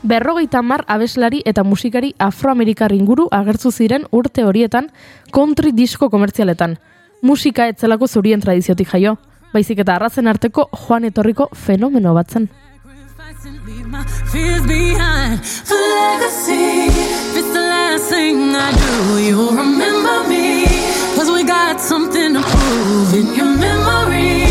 berrogeita 0.02 0.62
mar 0.62 0.84
abeslari 0.86 1.42
eta 1.46 1.62
musikari 1.62 2.14
afroamerikar 2.18 2.92
inguru 2.92 3.28
agertzu 3.30 3.70
ziren 3.70 4.06
urte 4.10 4.44
horietan 4.44 4.90
country 5.30 5.72
disko 5.72 6.10
komertzialetan. 6.10 6.78
Musika 7.22 7.68
etzelako 7.70 8.08
zurien 8.10 8.40
tradiziotik 8.42 8.88
jaio, 8.90 9.12
baizik 9.52 9.78
eta 9.78 9.94
arrazen 9.94 10.26
arteko 10.26 10.64
joan 10.74 11.04
etorriko 11.06 11.46
fenomeno 11.54 12.14
bat 12.16 12.32
zen. 12.34 12.48
Sacrifice 12.48 13.46
and 13.46 13.60
leave 13.64 13.86
my 13.86 14.02
fears 14.32 14.64
behind. 14.66 15.38
For 15.68 15.78
legacy, 15.78 16.90
if 16.90 17.36
it's 17.38 17.52
the 17.54 17.62
last 17.62 18.10
thing 18.10 18.56
I 18.56 18.72
do, 18.74 19.20
you'll 19.22 19.54
remember 19.54 20.26
me. 20.28 20.66
Cause 21.14 21.30
we 21.30 21.44
got 21.44 21.78
something 21.80 22.34
to 22.34 22.42
prove 22.42 23.14
in 23.14 23.30
your 23.38 23.54
memory. 23.54 24.42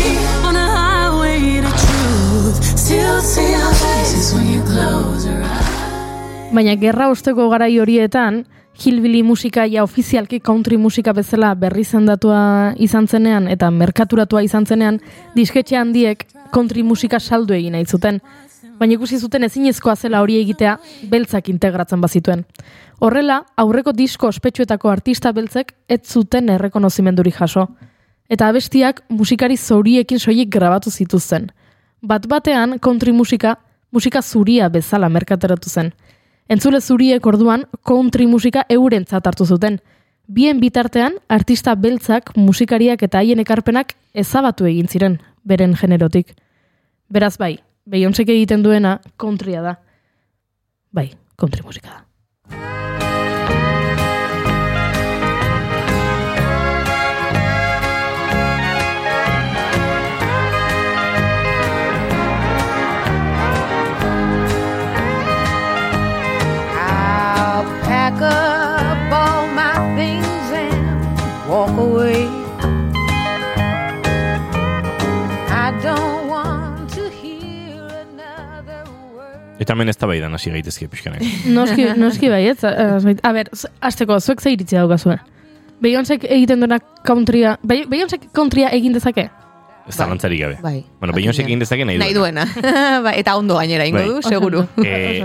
On 0.48 0.56
a 0.56 0.66
highway 0.78 1.60
to 1.60 1.72
truth. 1.84 2.56
Still 2.78 3.20
see 3.20 3.52
our 3.52 3.74
faces 3.74 4.32
when 4.32 4.48
you 4.48 4.62
close 4.64 5.26
your 5.28 5.44
eyes. 5.44 6.52
Baina 6.56 6.80
gerra 6.80 7.10
osteko 7.12 7.50
garai 7.52 7.76
horietan, 7.76 8.46
hillbilly 8.84 9.22
musika 9.22 9.64
ja 9.66 9.82
ofizialki 9.82 10.40
country 10.40 10.76
musika 10.78 11.12
bezala 11.12 11.54
berri 11.54 11.84
zendatua 11.84 12.74
izan 12.78 13.06
zenean 13.08 13.48
eta 13.48 13.70
merkaturatua 13.70 14.42
izan 14.42 14.66
zenean, 14.66 15.00
disketxe 15.36 15.76
handiek 15.76 16.26
country 16.54 16.82
musika 16.82 17.20
saldu 17.20 17.54
egin 17.54 17.72
nahi 17.76 17.86
zuten. 17.86 18.20
Baina 18.78 18.96
ikusi 18.96 19.18
zuten 19.18 19.44
ezinezkoa 19.46 19.94
zela 19.96 20.20
hori 20.24 20.40
egitea 20.40 20.76
beltzak 21.10 21.48
integratzen 21.52 22.00
bazituen. 22.00 22.44
Horrela, 23.00 23.42
aurreko 23.56 23.92
disko 23.92 24.28
ospetsuetako 24.28 24.90
artista 24.90 25.32
beltzek 25.32 25.74
ez 25.88 26.00
zuten 26.02 26.48
errekonozimendurik 26.50 27.38
jaso. 27.38 27.68
Eta 28.28 28.48
abestiak 28.48 29.02
musikari 29.10 29.56
zauriekin 29.56 30.18
soilik 30.18 30.50
grabatu 30.50 30.90
zituzten. 30.90 31.50
Bat 32.02 32.26
batean 32.26 32.78
country 32.78 33.12
musika, 33.12 33.56
musika 33.92 34.22
zuria 34.22 34.68
bezala 34.68 35.08
merkateratu 35.08 35.70
zen. 35.70 35.92
Entzule 36.48 36.80
zuriek 36.80 37.26
orduan 37.26 37.66
country 37.86 38.26
musika 38.26 38.64
eurentzat 38.68 39.26
hartu 39.26 39.46
zuten. 39.46 39.80
Bien 40.26 40.60
bitartean, 40.60 41.18
artista 41.28 41.74
beltzak, 41.74 42.36
musikariak 42.36 43.02
eta 43.02 43.18
haien 43.18 43.40
ekarpenak 43.40 43.96
ezabatu 44.14 44.66
egin 44.66 44.88
ziren, 44.88 45.20
beren 45.44 45.74
generotik. 45.74 46.34
Beraz 47.08 47.36
bai, 47.38 47.58
Beyoncék 47.84 48.28
egiten 48.30 48.62
duena 48.62 49.00
countrya 49.16 49.62
da. 49.62 49.74
Bai, 50.92 51.10
country 51.36 51.62
musika 51.66 51.90
da. 51.90 52.81
Eta 79.62 79.76
hemen 79.76 79.88
ez 79.92 79.96
da 80.00 80.08
baidan 80.10 80.34
hasi 80.34 80.50
gaitezke 80.50 80.88
pixkanak. 80.90 81.22
Noski, 81.56 81.84
noski 82.00 82.28
bai, 82.32 82.46
ez? 82.50 82.62
eh, 82.66 83.14
A 83.22 83.32
ber, 83.36 83.50
hasteko, 83.80 84.18
zuek 84.20 84.40
ze 84.42 84.50
iritzi 84.56 84.76
daukazue? 84.80 85.18
Beyoncék 85.82 86.24
egiten 86.30 86.60
duena 86.62 86.78
countrya, 87.06 87.56
Be- 87.62 87.84
Beyoncék 87.90 88.28
countrya 88.34 88.68
egin 88.74 88.92
dezake? 88.94 89.28
Ez 89.88 89.96
da 89.98 90.06
lantzarik 90.06 90.38
gabe. 90.40 90.58
Bai. 90.62 90.84
Bueno, 91.00 91.12
Beyoncék 91.14 91.46
egin 91.48 91.58
dezake 91.58 91.84
nahi 91.84 91.98
Nahi 91.98 92.14
duena. 92.14 92.44
bai, 93.06 93.16
eta 93.18 93.34
ondo 93.36 93.56
gainera 93.58 93.86
ingo 93.86 93.98
Bai. 93.98 94.08
du, 94.08 94.20
seguru. 94.22 94.60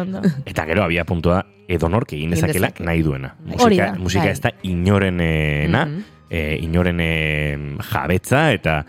Ondo. 0.01 0.21
eta 0.49 0.65
gero 0.65 0.83
abia 0.87 1.05
puntua 1.05 1.43
edonork 1.69 2.13
egin 2.17 2.33
dezakela 2.33 2.71
dezake. 2.71 2.83
nahi 2.87 3.03
duena. 3.05 3.35
Hori 3.59 3.77
Musika, 3.77 3.85
da. 3.91 3.99
musika 4.01 4.23
Bai. 4.25 4.31
ez 4.33 4.41
da 4.41 4.51
inorenena, 4.65 5.85
Mhm. 5.85 6.03
eh, 6.29 6.57
inoren 6.61 6.99
eh, 7.01 7.77
jabetza 7.91 8.51
eta 8.53 8.79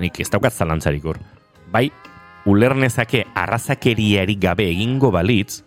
nik 0.00 0.18
ez 0.20 0.28
daukat 0.30 0.52
zalantzarik 0.52 1.04
hor. 1.04 1.18
Bai, 1.70 1.92
ulernezake 2.46 3.26
arrazakeriarik 3.34 4.40
gabe 4.40 4.66
egingo 4.70 5.12
balitz, 5.14 5.62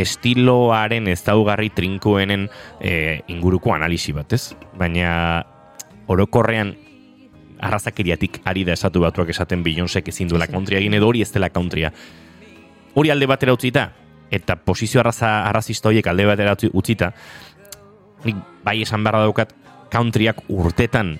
estiloaren 0.00 1.08
ez 1.10 1.20
daugarri 1.26 1.70
trinkoenen 1.74 2.46
eh, 2.80 3.20
inguruko 3.28 3.74
analisi 3.74 4.14
bat, 4.16 4.32
ez? 4.32 4.54
Baina 4.78 5.44
orokorrean 6.10 6.74
arrazakeriatik 7.60 8.40
ari 8.48 8.64
da 8.64 8.72
esatu 8.72 9.02
batuak 9.04 9.28
esaten 9.34 9.62
Beyoncék 9.62 10.08
ezin 10.08 10.30
duela 10.30 10.48
countrya 10.48 10.80
egin 10.80 10.94
edo 10.96 11.10
hori 11.10 11.22
ez 11.22 11.30
dela 11.32 11.50
countrya. 11.52 11.92
Hori 12.94 13.10
alde 13.12 13.26
batera 13.28 13.52
utzita, 13.52 13.90
eta 14.30 14.56
posizio 14.56 15.02
arraza, 15.02 15.44
arrazista 15.48 15.90
horiek 15.90 16.06
alde 16.06 16.26
batera 16.26 16.54
utzi- 16.56 16.70
utzita, 16.72 17.12
nik 18.24 18.38
bai 18.64 18.80
esan 18.82 19.04
beharra 19.04 19.26
daukat 19.26 19.52
countryak 19.92 20.44
urtetan 20.48 21.18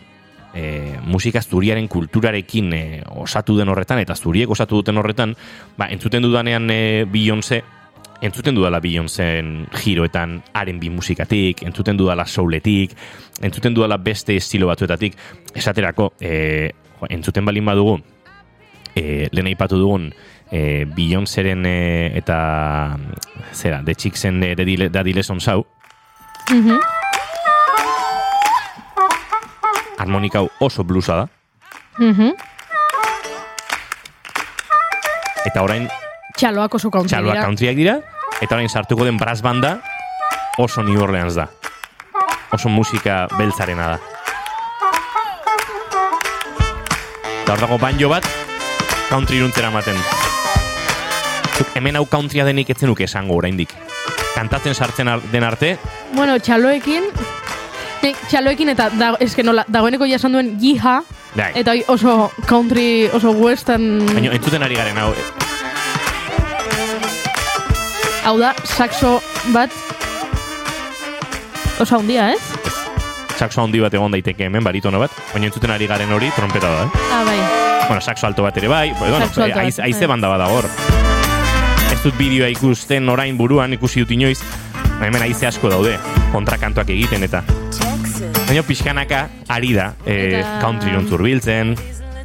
e, 0.55 0.97
musika 1.05 1.43
zuriaren 1.43 1.89
kulturarekin 1.89 2.73
e, 2.73 3.03
osatu 3.23 3.57
den 3.59 3.69
horretan, 3.69 3.99
eta 3.99 4.15
zuriek 4.17 4.51
osatu 4.51 4.77
duten 4.83 4.99
horretan, 4.99 5.35
ba, 5.79 5.87
entzuten 5.89 6.23
dudanean 6.23 6.71
e, 6.71 7.05
Beyoncé, 7.11 7.63
entzuten 8.21 8.55
dudala 8.55 8.81
Beyoncéen 8.81 9.67
giroetan 9.73 10.43
R&B 10.55 10.91
musikatik, 10.93 11.63
entzuten 11.65 11.97
dudala 11.97 12.27
souletik, 12.27 12.93
entzuten 13.41 13.75
dudala 13.75 13.97
beste 13.97 14.37
estilo 14.37 14.67
batzuetatik, 14.69 15.17
esaterako, 15.55 16.13
e, 16.21 16.73
jo, 17.01 17.07
entzuten 17.09 17.45
balin 17.49 17.65
badugu, 17.65 17.99
e, 18.95 19.29
lehen 19.33 19.47
aipatu 19.47 19.79
dugun 19.81 20.11
e, 20.53 20.85
Beyoncéren 20.85 21.65
e, 21.65 22.13
eta 22.19 22.99
zera, 23.55 23.83
The 23.87 23.95
Chicksen 23.95 24.43
e, 24.43 24.55
Daddy 24.55 24.77
Le- 24.77 24.91
Daddy 24.91 25.13
Lessons 25.15 25.49
hau, 25.49 25.65
Mhm. 26.51 26.71
harmonika 26.73 27.00
hau 30.35 30.51
oso 30.61 30.85
bluesa 30.85 31.15
da, 31.17 31.29
Mhm. 31.99 32.35
eta 35.45 35.63
orain 35.63 35.89
Txaloak 36.37 36.75
oso 36.75 36.91
country 36.91 37.09
txaloa 37.11 37.33
dira. 37.35 37.45
countryak 37.45 37.77
dira, 37.77 38.01
eta 38.41 38.55
orain 38.55 38.69
sartuko 38.69 39.05
den 39.05 39.19
brass 39.19 39.43
banda 39.43 39.81
oso 40.59 40.83
New 40.83 41.01
Orleans 41.03 41.35
da. 41.35 41.49
Oso 42.53 42.69
musika 42.69 43.29
beltzarena 43.39 43.89
da. 43.89 44.01
Eta 47.43 47.53
hor 47.53 47.61
dago 47.61 47.79
banjo 47.79 48.09
bat, 48.09 48.25
country 49.09 49.37
iruntzera 49.39 49.69
ematen. 49.69 49.97
Zuk 51.59 51.69
hemen 51.77 51.97
hau 51.97 52.07
countrya 52.07 52.45
denik 52.45 52.71
etzenuke 52.71 53.05
esango 53.05 53.37
oraindik. 53.37 53.71
Kantatzen 54.35 54.75
sartzen 54.75 55.09
ar- 55.09 55.23
den 55.33 55.45
arte, 55.45 55.79
Bueno, 56.15 56.39
txaloekin, 56.39 57.05
txaloekin 58.01 58.73
eta 58.73 58.89
da, 58.97 59.13
eske 59.21 59.45
nola, 59.45 59.65
dagoeneko 59.69 60.09
jasan 60.09 60.33
duen 60.37 60.55
jiha, 60.61 61.01
bai, 61.37 61.51
eta 61.61 61.75
oso 61.93 62.31
country, 62.49 63.09
oso 63.15 63.33
western, 63.37 64.07
baina 64.15 64.33
entzuten 64.37 64.63
ari 64.65 64.79
garen 64.79 64.99
hau, 64.99 65.11
eh, 65.13 65.27
hau 68.25 68.37
da, 68.41 68.55
saxo 68.65 69.19
bat, 69.55 69.71
oso 71.81 72.01
handia, 72.01 72.33
ez? 72.35 72.61
saxo 73.41 73.63
handi 73.63 73.81
bat 73.81 73.95
egon 73.97 74.13
daiteke 74.13 74.49
hemen, 74.49 74.65
baritono 74.65 75.01
bat, 75.01 75.15
baina 75.33 75.49
entzuten 75.49 75.73
ari 75.73 75.89
garen 75.89 76.13
hori 76.13 76.29
trompeta 76.37 76.69
da, 76.69 76.83
eh? 76.85 77.07
Ah, 77.11 77.23
bai. 77.25 77.39
Bueno, 77.89 78.01
saxo 78.01 78.27
alto 78.29 78.45
bat 78.45 78.57
ere 78.61 78.69
bai, 78.69 78.91
bueno, 78.99 79.17
alto 79.17 79.41
bat, 79.41 79.57
aiz, 79.65 79.79
aize 79.79 80.05
bai. 80.05 80.13
banda 80.15 80.29
bada 80.29 80.51
hor. 80.53 80.69
Ez 81.91 81.99
dut 82.05 82.17
bideoa 82.21 82.51
ikusten 82.53 83.09
orain 83.09 83.39
buruan 83.41 83.73
ikusi 83.77 84.05
dut 84.05 84.13
inoiz, 84.15 84.39
hemen 85.01 85.25
aize 85.25 85.49
asko 85.49 85.73
daude, 85.73 85.97
kontrakantoak 86.35 86.93
egiten 86.93 87.25
eta 87.27 87.43
Baina 88.51 88.65
pixkanaka 88.67 89.29
ari 89.47 89.69
da, 89.77 89.93
e, 90.03 90.41
Eta- 90.41 90.57
country 90.59 90.91
zurbiltzen, 91.07 91.77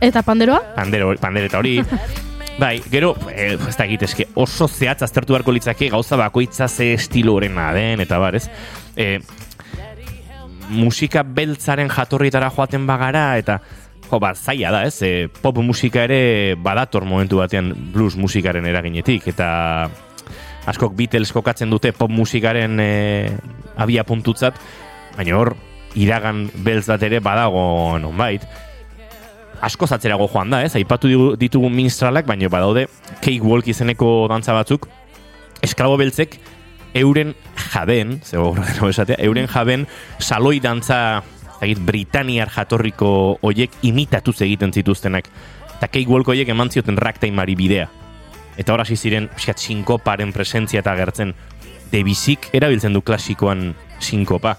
Eta 0.01 0.23
panderoa? 0.23 0.73
pandero, 0.73 1.13
pandereta 1.21 1.59
hori. 1.59 1.83
bai, 2.57 2.81
gero, 2.89 3.11
e, 3.29 3.53
ez 3.53 3.75
da 3.77 3.85
egitezke, 3.85 4.25
oso 4.33 4.65
zehatz 4.67 5.03
aztertu 5.05 5.35
beharko 5.35 5.53
litzake 5.53 5.87
gauza 5.93 6.17
bakoitza 6.17 6.67
ze 6.67 6.93
estilo 6.95 7.35
horrena 7.35 7.67
den, 7.73 8.01
eta 8.01 8.17
bar, 8.17 8.39
ez? 8.39 8.49
E, 8.97 9.19
musika 10.69 11.21
beltzaren 11.21 11.93
jatorrietara 11.93 12.49
joaten 12.49 12.87
bagara, 12.87 13.37
eta 13.37 13.59
jo, 14.09 14.19
ba, 14.19 14.33
zaila 14.33 14.71
da, 14.71 14.81
ez? 14.89 14.97
E, 15.05 15.27
pop 15.29 15.61
musika 15.61 16.07
ere 16.09 16.55
badator 16.57 17.05
momentu 17.05 17.37
batean 17.37 17.69
blues 17.93 18.15
musikaren 18.17 18.65
eraginetik, 18.65 19.27
eta 19.27 19.91
askok 20.65 20.97
Beatles 20.97 21.29
kokatzen 21.37 21.69
dute 21.69 21.93
pop 21.93 22.09
musikaren 22.09 22.81
e, 22.81 23.29
abia 23.77 24.03
puntutzat, 24.09 24.57
baina 25.19 25.37
hor, 25.37 25.53
iragan 25.95 26.49
beltz 26.63 26.87
bat 26.91 27.03
ere 27.07 27.19
badago 27.23 27.97
nonbait. 27.99 28.45
Asko 29.65 29.87
zatzerago 29.87 30.27
joan 30.29 30.51
da, 30.51 30.61
ez? 30.65 30.75
Aipatu 30.75 31.35
ditugun 31.39 31.73
minstralak, 31.73 32.27
baina 32.27 32.49
badaude 32.51 32.87
cakewalk 33.23 33.67
izeneko 33.71 34.27
dantza 34.29 34.53
batzuk, 34.53 34.89
esklabo 35.63 35.97
beltzek 35.97 36.37
euren 36.95 37.33
jaben, 37.71 38.19
zego 38.23 38.53
esatea, 38.89 39.17
euren 39.25 39.47
jaben 39.51 39.87
saloi 40.19 40.59
dantza 40.63 41.23
egit, 41.63 41.81
Britaniar 41.87 42.51
jatorriko 42.51 43.09
hoiek 43.43 43.79
imitatuz 43.87 44.37
egiten 44.45 44.73
zituztenak. 44.75 45.29
Eta 45.75 45.89
cakewalk 45.91 46.29
hoiek 46.31 46.49
eman 46.51 46.71
zioten 46.71 46.99
ragtimeari 46.99 47.55
bidea. 47.57 47.87
Eta 48.55 48.71
hor 48.71 48.85
hasi 48.85 48.95
ziren, 48.95 49.27
pixkat, 49.33 49.59
sinkoparen 49.59 50.31
presentzia 50.35 50.79
eta 50.83 50.93
agertzen. 50.95 51.33
Debizik 51.91 52.49
erabiltzen 52.55 52.95
du 52.95 53.01
klasikoan 53.03 53.73
sinkopa. 53.99 54.55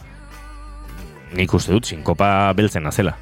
Nik 1.35 1.55
uste 1.55 1.75
dut, 1.75 1.89
sinkopa 1.89 2.53
beltzen 2.55 2.87
azela. 2.87 3.17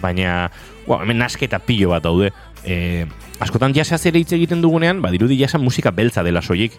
Baina, 0.00 0.50
wow, 0.86 1.02
hemen 1.02 1.18
nasketa 1.18 1.58
pilo 1.58 1.90
bat 1.92 2.04
daude. 2.04 2.30
E, 2.64 3.06
askotan 3.42 3.74
jasaz 3.76 4.04
ere 4.06 4.22
hitz 4.22 4.32
egiten 4.36 4.62
dugunean, 4.62 5.02
badirudi 5.02 5.38
jasa 5.40 5.58
musika 5.58 5.92
beltza 5.92 6.22
dela 6.24 6.42
soilik. 6.42 6.78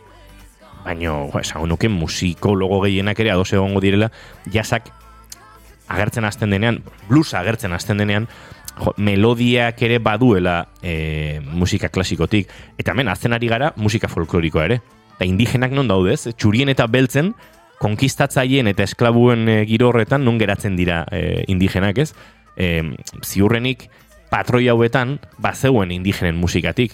Baina, 0.86 1.04
jo, 1.04 1.42
esango 1.42 1.68
nuke 1.68 1.92
musikologo 1.92 2.82
gehienak 2.86 3.20
ere 3.20 3.34
ados 3.36 3.52
egongo 3.54 3.84
direla, 3.84 4.10
jasak 4.52 4.90
agertzen 5.90 6.26
hasten 6.26 6.54
denean, 6.54 6.84
bluesa 7.10 7.42
agertzen 7.42 7.74
hasten 7.74 8.00
denean, 8.00 8.30
jo, 8.80 8.94
melodiak 8.98 9.82
ere 9.84 10.00
baduela 10.00 10.62
e, 10.82 11.42
musika 11.44 11.90
klasikotik. 11.90 12.50
Eta 12.80 12.96
hemen, 12.96 13.12
azten 13.12 13.36
ari 13.36 13.52
gara 13.52 13.74
musika 13.76 14.10
folklorikoa 14.10 14.70
ere. 14.70 14.82
Eta 15.18 15.28
indigenak 15.28 15.74
non 15.76 15.90
daudez, 15.90 16.30
txurien 16.40 16.72
eta 16.72 16.88
beltzen, 16.88 17.34
konkistatzaileen 17.80 18.68
eta 18.68 18.84
esklabuen 18.84 19.48
e, 19.50 19.58
giro 19.70 19.90
horretan 19.90 20.24
non 20.26 20.38
geratzen 20.40 20.76
dira 20.78 21.06
e, 21.12 21.44
indigenak, 21.48 21.98
ez? 21.98 22.14
E, 22.58 22.84
ziurrenik 23.24 23.88
patroi 24.30 24.68
hauetan 24.70 25.18
bazeuen 25.42 25.92
indigenen 25.92 26.36
musikatik. 26.38 26.94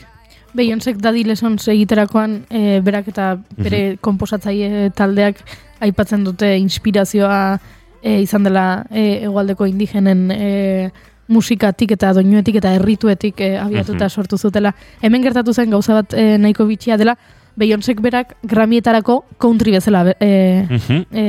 Beyoncék 0.55 1.01
Daddy 1.03 1.25
Lessons 1.27 1.67
egiterakoan 1.67 2.45
e, 2.49 2.79
berak 2.79 3.09
eta 3.11 3.33
bere 3.57 3.97
konposatzaile 3.99 4.91
taldeak 4.95 5.41
aipatzen 5.83 6.23
dute 6.23 6.53
inspirazioa 6.61 7.57
e, 8.01 8.21
izan 8.23 8.45
dela 8.47 8.85
e, 8.89 9.25
egualdeko 9.27 9.67
indigenen 9.67 10.29
e, 10.31 10.89
musikatik 11.27 11.91
eta 11.97 12.13
doinuetik 12.13 12.61
eta 12.61 12.71
errituetik 12.77 13.41
e, 13.41 13.57
abiatuta 13.57 14.05
Mhm. 14.05 14.09
sortu 14.13 14.37
zutela. 14.37 14.75
Hemen 15.01 15.23
gertatu 15.23 15.53
zen 15.53 15.69
gauza 15.69 15.93
bat 15.93 16.13
e, 16.13 16.37
nahiko 16.37 16.65
bitxia 16.69 16.95
dela, 16.97 17.17
Beyoncék 17.55 18.01
berak 18.01 18.35
Grammietarako 18.43 19.23
country 19.39 19.71
bezala 19.71 20.13
e, 20.19 20.65
Mhm. 20.69 21.05
e, 21.11 21.23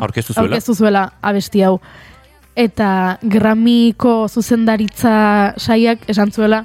Aurkeztu 0.00 0.32
zuela. 0.34 0.46
aurkeztu 0.48 0.74
zuela 0.74 1.12
abesti 1.22 1.62
hau. 1.62 1.80
Eta 2.56 3.18
Grammyko 3.22 4.28
zuzendaritza 4.28 5.54
saiak 5.58 5.98
esan 6.08 6.30
zuela 6.32 6.64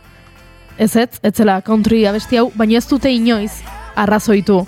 ez 0.77 0.95
ez, 0.95 1.19
ez 1.23 1.33
zela 1.35 1.61
country 1.61 2.05
abesti 2.05 2.37
hau, 2.37 2.51
baina 2.55 2.77
ez 2.77 2.87
dute 2.87 3.09
inoiz 3.11 3.51
arrazoitu. 3.95 4.65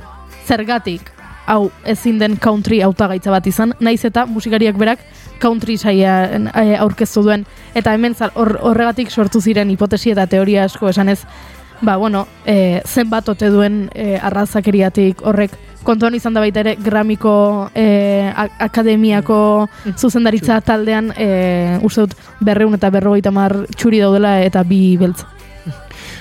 Zergatik, 0.48 1.12
hau 1.46 1.70
ezin 1.86 2.18
den 2.20 2.36
country 2.38 2.82
hautagaitza 2.82 3.32
bat 3.32 3.48
izan, 3.48 3.76
naiz 3.80 4.04
eta 4.06 4.26
musikariak 4.26 4.76
berak 4.78 5.00
country 5.40 5.78
saia 5.78 6.26
eh, 6.56 6.76
aurkeztu 6.80 7.22
duen. 7.24 7.46
Eta 7.76 7.94
hemen 7.94 8.16
horregatik 8.36 9.10
sortu 9.12 9.40
ziren 9.42 9.70
hipotesi 9.70 10.12
eta 10.12 10.26
teoria 10.28 10.64
asko 10.66 10.90
esanez, 10.90 11.22
ba, 11.82 11.98
bueno, 11.98 12.28
e, 12.46 12.82
zenbat 12.86 13.30
ote 13.30 13.50
duen 13.50 13.90
e, 13.94 14.18
arrazakeriatik 14.22 15.22
horrek 15.26 15.58
kontuan 15.84 16.16
izan 16.16 16.36
da 16.38 16.44
baita 16.44 16.62
ere 16.62 16.76
Grammyko 16.78 17.72
e, 17.76 18.32
akademiako 18.62 19.68
zuzendaritza 19.98 20.60
taldean 20.62 21.12
e, 21.18 21.80
uste 21.84 22.06
dut 22.06 22.16
berreun 22.40 22.78
eta 22.78 22.92
berrogeita 22.94 23.34
mar 23.34 23.56
txuri 23.76 24.02
daudela 24.04 24.40
eta 24.46 24.64
bi 24.64 24.98
beltz. 25.02 25.26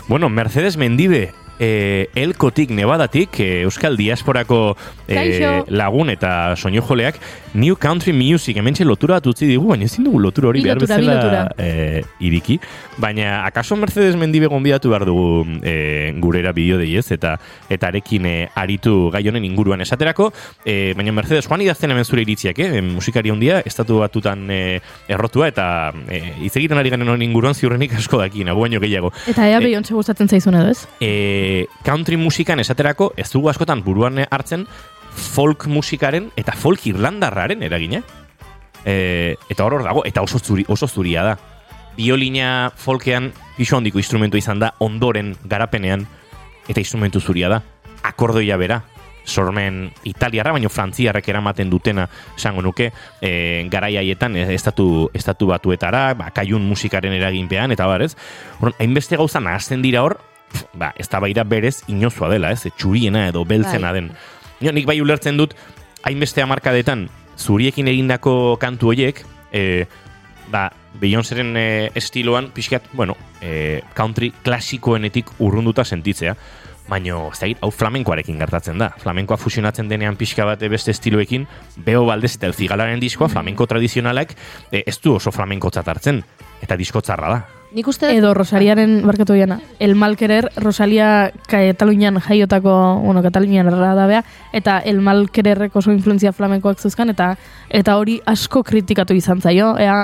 Bueno, 0.08 0.28
Mercedes 0.28 0.76
Mendibe, 0.76 1.30
eh, 1.60 2.08
Elkotik, 2.14 2.70
Nevadatik, 2.70 3.38
eh, 3.40 3.62
Euskal 3.62 3.96
Diasporako 3.96 4.76
Kaixo. 5.06 5.66
lagun 5.68 6.10
eta 6.10 6.56
soñojoleak, 6.56 7.20
New 7.54 7.76
Country 7.76 8.12
Music, 8.12 8.56
hementxe 8.56 8.84
lotura 8.84 9.18
bat 9.18 9.26
utzi 9.26 9.46
digu, 9.46 9.68
baina 9.68 9.84
ezin 9.84 10.06
dugu 10.06 10.18
lotura 10.22 10.48
hori 10.48 10.62
behar 10.64 10.78
bezala 10.80 11.48
eh, 11.58 12.02
iriki. 12.20 12.58
Baina, 12.98 13.44
akaso 13.46 13.76
Mercedes 13.76 14.16
Mendibe 14.16 14.46
gonbidatu 14.46 14.90
behar 14.90 15.04
dugu 15.04 15.44
eh, 15.62 16.14
gurera 16.18 16.52
bideo 16.56 16.78
deiez, 16.78 17.10
eta 17.12 17.36
eta 17.68 17.90
arekin 17.90 18.26
eh, 18.26 18.48
aritu 18.54 19.10
gai 19.12 19.26
honen 19.28 19.44
inguruan 19.44 19.80
esaterako, 19.84 20.30
eh, 20.64 20.94
baina 20.96 21.12
Mercedes, 21.12 21.46
joan 21.46 21.60
idazten 21.60 21.90
hemen 21.90 22.04
zure 22.04 22.22
iritziak, 22.22 22.58
eh? 22.58 22.80
musikari 22.82 23.30
handia, 23.30 23.60
estatu 23.66 23.98
batutan 24.00 24.46
eh, 24.50 24.80
errotua, 25.08 25.50
eta 25.52 25.92
eh, 26.08 26.36
hitz 26.40 26.54
egiten 26.56 26.78
ari 26.78 26.94
garen 26.94 27.08
honen 27.08 27.26
inguruan 27.28 27.54
ziurrenik 27.54 27.98
asko 28.00 28.22
daki, 28.22 28.46
nago 28.48 28.64
baino 28.64 28.80
gehiago. 28.80 29.12
Eta 29.28 29.48
ea 29.50 29.60
Beyoncé 29.60 29.94
gustatzen 29.94 30.30
zaizun 30.30 30.56
edo 30.56 30.70
ez? 30.70 30.86
e, 31.00 31.10
country 31.86 32.16
musikan 32.20 32.60
esaterako 32.60 33.12
ez 33.16 33.28
dugu 33.32 33.50
askotan 33.50 33.84
buruan 33.84 34.18
hartzen 34.30 34.66
folk 35.10 35.66
musikaren 35.66 36.30
eta 36.38 36.54
folk 36.56 36.86
irlandarraren 36.86 37.62
eragina. 37.66 38.02
E, 38.84 39.36
eta 39.50 39.64
hor 39.64 39.78
hor 39.78 39.84
dago, 39.84 40.04
eta 40.08 40.22
oso, 40.22 40.38
zuri, 40.38 40.64
oso 40.68 40.88
zuria 40.88 41.24
da. 41.26 41.34
Biolina 41.96 42.70
folkean 42.76 43.30
piso 43.56 43.76
handiko 43.76 43.98
instrumentu 44.00 44.38
izan 44.40 44.62
da 44.62 44.72
ondoren 44.80 45.34
garapenean 45.44 46.06
eta 46.68 46.80
instrumentu 46.80 47.20
zuria 47.20 47.50
da. 47.50 47.60
Akordoia 48.06 48.56
bera, 48.56 48.80
sormen 49.26 49.90
italiarra, 50.08 50.54
baino 50.56 50.70
frantziarrek 50.72 51.28
eramaten 51.28 51.70
dutena 51.70 52.06
esango 52.36 52.62
nuke, 52.64 52.90
e, 53.20 53.66
garai 53.70 53.96
haietan 54.00 54.36
e, 54.36 54.46
estatu, 54.54 55.10
estatu 55.14 55.50
batuetara, 55.50 56.14
ba, 56.18 56.30
kaiun 56.34 56.64
musikaren 56.66 57.12
eraginpean, 57.18 57.74
eta 57.76 57.86
barez. 57.90 58.14
Hainbeste 58.78 59.20
gauza 59.20 59.42
nahazten 59.44 59.84
dira 59.84 60.04
hor, 60.06 60.18
ba, 60.74 60.92
ez 60.96 61.08
da 61.08 61.44
berez 61.44 61.82
inozua 61.88 62.28
dela, 62.28 62.50
ez, 62.50 62.66
txuriena 62.76 63.28
edo 63.28 63.44
beltzena 63.44 63.92
Bai. 63.92 64.00
den. 64.00 64.10
Jo, 64.60 64.72
nik 64.72 64.86
bai 64.86 65.00
ulertzen 65.00 65.36
dut, 65.36 65.54
hainbeste 66.04 66.42
hamarkadetan 66.42 67.08
zuriekin 67.40 67.88
egindako 67.88 68.56
kantu 68.60 68.92
hoiek, 68.92 69.24
e, 69.52 69.86
ba, 70.50 70.70
Beyoncéren 71.00 71.54
e, 71.56 71.90
estiloan, 71.94 72.50
pixkat, 72.50 72.88
bueno, 72.92 73.16
e, 73.40 73.82
country 73.94 74.32
klasikoenetik 74.42 75.30
urrunduta 75.38 75.84
sentitzea. 75.84 76.34
Baina, 76.90 77.20
ez 77.30 77.38
da 77.38 77.46
hau 77.62 77.70
flamenkoarekin 77.70 78.40
gertatzen 78.42 78.82
da. 78.82 78.90
Flamenkoa 78.98 79.38
fusionatzen 79.38 79.88
denean 79.88 80.18
pixka 80.18 80.44
bat 80.48 80.64
beste 80.72 80.90
estiloekin, 80.90 81.46
Beo 81.86 82.02
Valdez 82.08 82.34
eta 82.34 82.50
El 82.50 82.58
Cigalaren 82.58 83.00
diskoa, 83.00 83.30
flamenko 83.30 83.68
tradizionalak, 83.70 84.34
e, 84.72 84.82
ez 84.82 84.98
du 84.98 85.14
oso 85.14 85.30
flamenkotzat 85.30 85.88
hartzen. 85.94 86.24
Eta 86.60 86.76
disko 86.76 87.00
txarra 87.00 87.30
da. 87.36 87.59
Nik 87.70 87.86
uste 87.86 88.08
Edo 88.16 88.32
Rosaliaren, 88.34 88.96
barkatu 89.06 89.36
diana, 89.36 89.60
El 89.78 89.94
Malkerer, 89.94 90.48
Rosalia 90.56 91.30
Katalunian 91.46 92.18
jaiotako, 92.18 92.72
bueno, 93.04 93.22
Katalunian 93.22 93.68
erra 93.70 93.94
da 93.94 94.06
bea, 94.10 94.24
eta 94.52 94.80
El 94.80 94.98
Malkererrek 95.00 95.76
oso 95.76 95.92
influenzia 95.92 96.32
flamenkoak 96.32 96.80
zuzkan, 96.82 97.12
eta 97.14 97.36
eta 97.68 97.94
hori 97.96 98.18
asko 98.26 98.64
kritikatu 98.66 99.14
izan 99.14 99.40
zaio, 99.40 99.76
ea 99.78 100.02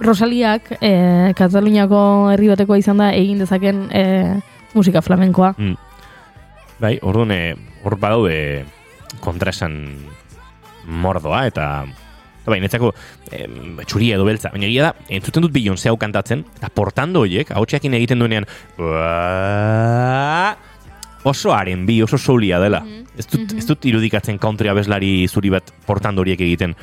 Rosaliak 0.00 0.72
e, 0.80 1.32
Kataluniako 1.38 2.32
herri 2.34 2.50
batekoa 2.50 2.78
izan 2.82 2.98
da 2.98 3.12
egin 3.14 3.38
dezaken 3.38 3.86
e, 3.94 4.02
musika 4.74 5.00
flamenkoa. 5.00 5.54
Mm. 5.56 5.76
Bai, 6.82 6.98
orduan, 7.06 7.30
eh, 7.30 7.54
hor 7.84 7.96
badaude 8.02 8.66
kontraesan 9.24 9.78
mordoa 10.86 11.46
eta 11.46 11.86
Bai, 12.46 12.60
netzako 12.62 12.92
em, 13.34 13.76
txuria 13.84 14.16
edo 14.16 14.24
beltza. 14.28 14.50
Baina 14.54 14.68
egia 14.68 14.88
da, 14.88 14.92
entzuten 15.08 15.42
dut 15.42 15.52
Beyoncé 15.54 15.90
hau 15.90 15.96
kantatzen, 15.98 16.44
eta 16.58 16.70
portando 16.70 17.24
horiek, 17.24 17.50
hautseakin 17.50 17.94
egiten 17.98 18.22
duenean, 18.22 18.46
oso 21.26 21.52
haren 21.54 21.86
bi, 21.86 22.00
oso 22.02 22.18
soulia 22.18 22.60
dela. 22.62 22.84
ez, 23.18 23.26
dut, 23.26 23.52
ez 23.56 23.64
dut 23.66 23.84
irudikatzen 23.88 24.38
country 24.38 24.68
abeslari 24.68 25.26
zuri 25.28 25.50
bat 25.50 25.72
portando 25.86 26.22
horiek 26.22 26.40
egiten. 26.40 26.74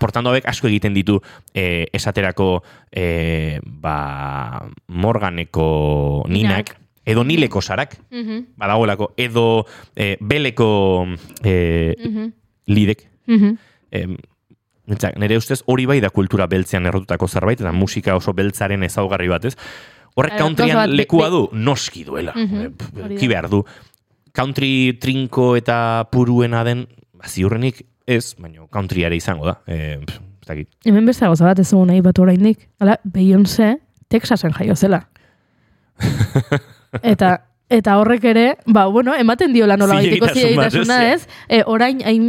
Portando 0.00 0.30
hauek 0.32 0.44
asko 0.48 0.68
egiten 0.68 0.92
ditu 0.96 1.20
eh, 1.54 1.86
esaterako 1.96 2.62
eh, 2.92 3.60
ba, 3.62 4.66
Morganeko 4.88 6.24
ninak, 6.28 6.72
Ninak. 6.74 6.74
edo 7.06 7.24
nileko 7.24 7.62
sarak, 7.62 7.96
badagoelako, 8.56 9.12
edo 9.16 9.64
eh, 9.94 10.16
beleko 10.20 11.06
eh, 11.44 11.94
lidek. 12.66 13.06
Em, 13.26 14.16
Nintzak, 14.86 15.16
nire 15.18 15.38
ustez 15.40 15.60
hori 15.66 15.86
bai 15.88 15.98
da 16.02 16.12
kultura 16.14 16.46
beltzean 16.50 16.86
errotutako 16.86 17.28
zerbait, 17.28 17.60
eta 17.60 17.72
musika 17.74 18.14
oso 18.16 18.34
beltzaren 18.36 18.86
ezaugarri 18.86 19.28
bat, 19.32 19.48
ez? 19.50 19.56
Horrek 20.16 20.38
countryan 20.40 20.78
bat, 20.78 20.92
lekua 20.94 21.28
du, 21.32 21.42
noski 21.52 22.04
duela. 22.06 22.32
Hori 22.36 22.70
da. 22.94 23.08
Ki 23.18 23.28
behar 23.28 23.50
du. 23.52 23.64
Country 24.36 24.70
trinko 25.00 25.54
eta 25.58 25.78
puruena 26.12 26.62
den, 26.64 26.86
ziurrenik 27.26 27.82
ez, 28.06 28.36
baina 28.38 28.68
country 28.72 29.04
ere 29.08 29.18
izango 29.18 29.48
da. 29.48 29.58
E, 29.66 29.98
pf, 30.04 30.22
ez 30.42 30.48
dakit. 30.52 30.70
Hemen 30.86 31.08
beste 31.08 31.26
gauza 31.26 31.48
bat 31.48 31.60
ez 31.60 31.68
dugu 31.68 31.84
nahi 31.90 32.04
batu 32.04 32.22
oraindik. 32.24 32.68
Hala, 32.80 32.96
Beyoncé 33.04 33.74
Texasen 34.08 34.54
jaio 34.54 34.76
zela. 34.76 35.02
eta 37.02 37.32
eta 37.68 37.96
horrek 37.98 38.24
ere, 38.30 38.44
ba, 38.66 38.86
bueno, 38.86 39.14
ematen 39.18 39.52
diola 39.52 39.76
nola 39.76 39.96
baiteko 39.98 40.28
Zilegitasun 40.28 40.56
bat, 40.56 40.70
zilegitasuna, 40.70 41.12
ez? 41.14 41.26
E, 41.48 41.62
orain, 41.66 41.98
hain, 42.06 42.28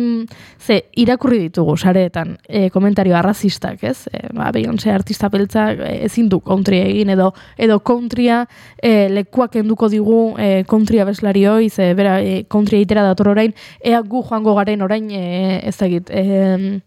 ze, 0.58 0.80
irakurri 0.97 1.38
ditugu, 1.43 1.76
sareetan, 1.78 2.38
e, 2.47 2.71
komentario 2.73 3.15
arrazistak, 3.17 3.84
ez? 3.86 4.08
E, 4.10 4.23
ba, 4.34 4.50
Beyoncé 4.56 4.89
artista 4.91 5.30
beltzak 5.30 5.84
e, 5.86 5.91
ezin 6.08 6.32
du 6.32 6.41
country 6.41 6.82
egin, 6.82 7.13
edo, 7.13 7.34
edo 7.56 7.80
countrya 7.86 8.47
e, 8.82 9.10
lekuak 9.13 9.60
enduko 9.62 9.91
digu 9.93 10.19
e, 10.41 10.63
country 10.69 11.04
abeslari 11.06 11.45
hoi, 11.45 11.69
ze, 11.69 11.93
bera, 11.93 12.17
e, 12.23 12.43
country 12.50 12.82
egitera 12.82 13.06
dator 13.06 13.36
orain, 13.36 13.54
ea 13.86 14.02
gu 14.02 14.26
joango 14.26 14.58
garen 14.58 14.82
orain, 14.82 15.12
e, 15.13 15.62
ez 15.69 15.78
dakit, 15.78 16.10
e, 16.10 16.82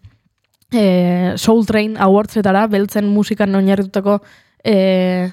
e, 0.75 1.33
Soul 1.37 1.65
Train 1.65 1.95
Awardsetara, 1.99 2.67
beltzen 2.67 3.07
musikan 3.07 3.55
oinarritutako 3.55 4.19
e, 4.63 5.31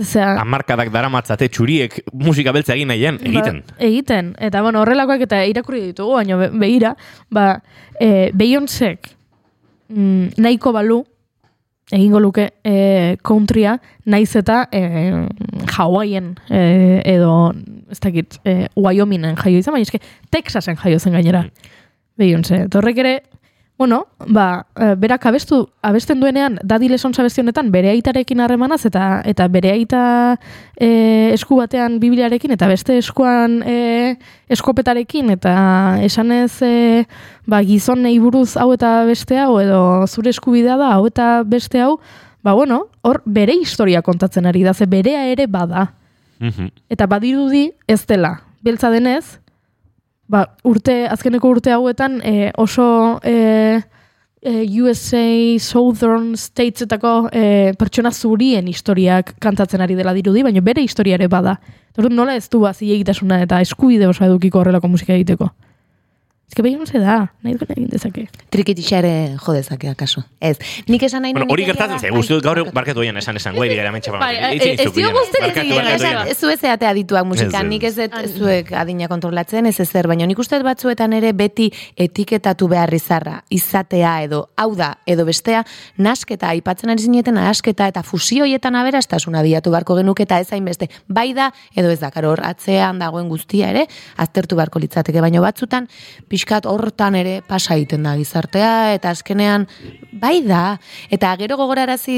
zera, 0.00 0.36
Amarkadak 0.42 0.92
daramatzate 0.94 1.48
txuriek 1.52 1.98
musika 2.12 2.54
beltza 2.56 2.74
egin 2.76 2.90
nahian, 2.92 3.18
egiten. 3.22 3.62
Ba, 3.66 3.76
egiten. 3.88 4.32
Eta, 4.48 4.62
bueno, 4.64 4.82
horrelakoak 4.84 5.26
eta 5.26 5.42
irakurri 5.48 5.82
ditugu, 5.90 6.16
baina 6.20 6.38
be, 6.40 6.50
behira, 6.54 6.94
ba, 7.32 7.48
e, 8.00 8.30
Beyoncék 8.36 9.12
mm, 9.88 10.36
nahiko 10.42 10.72
balu, 10.76 11.02
egingo 11.90 12.20
luke 12.20 12.48
e, 12.66 13.16
countrya, 13.22 13.76
naiz 14.10 14.34
eta 14.36 14.64
e, 14.74 14.82
Hawaiian 15.76 16.34
e, 16.50 16.62
edo, 17.14 17.54
ez 17.90 18.00
dakit, 18.02 18.40
e, 18.44 18.66
Wyomingen 18.74 19.38
jaio 19.38 19.62
izan, 19.62 19.76
baina 19.76 19.86
eske 19.86 20.02
Texasen 20.34 20.78
jaio 20.82 20.98
zen 20.98 21.16
gainera. 21.16 21.46
Beyoncé. 22.16 22.62
Eta 22.64 22.80
horrek 22.80 22.98
ere, 23.02 23.14
bueno, 23.78 24.06
ba, 24.26 24.66
e, 24.74 24.94
berak 24.96 25.26
abestu, 25.26 25.68
abesten 25.82 26.20
duenean, 26.20 26.58
Lessons 26.64 27.18
abesti 27.18 27.42
honetan, 27.42 27.70
bere 27.70 27.90
aitarekin 27.90 28.40
harremanaz, 28.40 28.86
eta 28.86 29.20
eta 29.24 29.48
bere 29.48 29.70
aita 29.70 30.38
e, 30.80 31.30
esku 31.34 31.56
batean 31.56 31.98
bibliarekin, 32.00 32.50
eta 32.52 32.66
beste 32.68 32.96
eskuan 32.96 33.62
e, 33.66 34.16
eskopetarekin, 34.48 35.30
eta 35.30 35.98
esanez 36.00 36.62
e, 36.62 37.04
ba, 37.46 37.60
gizonei 37.62 38.18
buruz 38.18 38.56
hau 38.56 38.72
eta 38.72 39.04
beste 39.04 39.38
hau, 39.38 39.58
edo 39.60 40.06
zure 40.06 40.30
eskubidea 40.30 40.76
da 40.76 40.94
hau 40.94 41.06
eta 41.06 41.42
beste 41.44 41.82
hau, 41.82 41.98
ba, 42.42 42.54
bueno, 42.54 42.86
hor 43.02 43.20
bere 43.26 43.52
historia 43.60 44.00
kontatzen 44.02 44.46
ari 44.46 44.62
da, 44.62 44.72
ze 44.72 44.86
berea 44.86 45.26
ere 45.28 45.46
bada. 45.46 45.92
Mhm. 46.38 46.72
Eta 46.88 47.06
badirudi 47.06 47.72
ez 47.88 48.06
dela. 48.06 48.40
Beltza 48.62 48.90
denez, 48.90 49.38
ba, 50.28 50.46
urte, 50.64 51.04
azkeneko 51.10 51.50
urte 51.56 51.72
hauetan 51.74 52.20
e, 52.24 52.50
oso 52.58 52.86
e, 53.24 53.80
e, 54.42 54.54
USA 54.82 55.58
Southern 55.60 56.34
Statesetako 56.36 57.14
e, 57.32 57.74
pertsona 57.78 58.12
zurien 58.12 58.68
historiak 58.68 59.34
kantatzen 59.42 59.82
ari 59.82 59.98
dela 59.98 60.14
dirudi, 60.16 60.44
baina 60.46 60.62
bere 60.64 60.84
historia 60.84 61.18
ere 61.18 61.28
bada. 61.28 61.58
Orduan 61.96 62.16
nola 62.18 62.36
ez 62.36 62.48
du 62.52 62.60
bazi 62.60 62.92
egitasuna 62.94 63.40
eta 63.46 63.60
eskubide 63.64 64.08
oso 64.08 64.24
edukiko 64.26 64.60
horrelako 64.60 64.90
musika 64.92 65.14
egiteko. 65.16 65.50
Ez 66.48 66.54
que 66.54 66.62
behin 66.62 66.78
da, 67.02 67.32
nahi 67.42 67.54
duen 67.58 67.72
egin 67.74 67.88
dezake. 67.90 68.28
Trikitixa 68.54 69.00
ere 69.00 69.36
jodezake, 69.36 69.88
akaso. 69.90 70.22
Ez, 70.40 70.56
nik 70.86 71.02
esan 71.02 71.22
nahi 71.22 71.32
Bueno, 71.34 71.48
hori 71.50 71.64
gertatzen 71.66 71.96
da- 71.96 71.98
ze, 71.98 72.10
Bai, 72.10 72.16
guzti 72.20 72.34
dut 72.34 72.44
gaur 72.44 72.60
barkatu. 72.72 73.00
oian 73.00 73.16
esan 73.16 73.36
esan, 73.36 73.54
guai 73.56 73.74
gara 73.74 73.90
mentxe 73.90 74.12
Bai, 74.12 74.36
ez- 74.54 74.80
ez 74.80 74.92
dio 74.94 75.10
esan, 75.10 76.28
ez 76.28 76.38
zu 76.38 76.48
ez 76.48 76.62
eatea 76.62 76.92
dituak 76.94 77.26
musika, 77.26 77.62
nik 77.64 77.82
ez 77.82 77.96
dut 77.96 78.14
ez 78.22 78.30
zuek 78.38 78.70
adina 78.72 79.08
kontrolatzen, 79.08 79.66
ez 79.66 79.80
ezer, 79.80 80.06
baina 80.06 80.24
nik 80.26 80.38
uste 80.38 80.56
dut 80.56 80.64
batzuetan 80.64 81.12
ere 81.12 81.32
beti 81.32 81.72
etiketatu 81.96 82.68
behar 82.68 82.94
izarra, 82.94 83.42
izatea 83.50 84.22
edo, 84.22 84.48
hau 84.56 84.74
da, 84.76 84.98
edo 85.06 85.24
bestea, 85.24 85.64
nasketa, 85.98 86.48
aipatzen 86.54 86.90
ari 86.90 87.02
zineten 87.02 87.34
nasketa 87.34 87.88
eta 87.88 88.02
fusioietan 88.06 88.74
aberastasuna 88.76 89.42
diatu 89.42 89.70
barko 89.74 89.96
genuke 89.96 90.22
eta 90.22 90.38
ez 90.40 90.52
hainbeste, 90.52 90.88
bai 91.08 91.32
da, 91.34 91.50
edo 91.74 91.90
ez 91.90 91.98
da, 92.00 92.10
karo, 92.14 92.30
hor 92.30 92.40
atzean 92.46 92.98
dagoen 93.02 93.28
guztia 93.28 93.70
ere, 93.74 93.86
aztertu 94.16 94.56
beharko 94.56 94.78
litzateke, 94.78 95.20
baina 95.20 95.40
batzutan, 95.40 95.88
pixkat 96.36 96.66
hortan 96.68 97.16
ere 97.16 97.38
pasa 97.48 97.78
egiten 97.78 98.04
da 98.04 98.12
gizartea, 98.18 98.92
eta 98.96 99.12
azkenean, 99.14 99.64
bai 100.20 100.42
da, 100.44 100.76
eta 101.12 101.30
gero 101.40 101.56
gogorarazi 101.56 102.16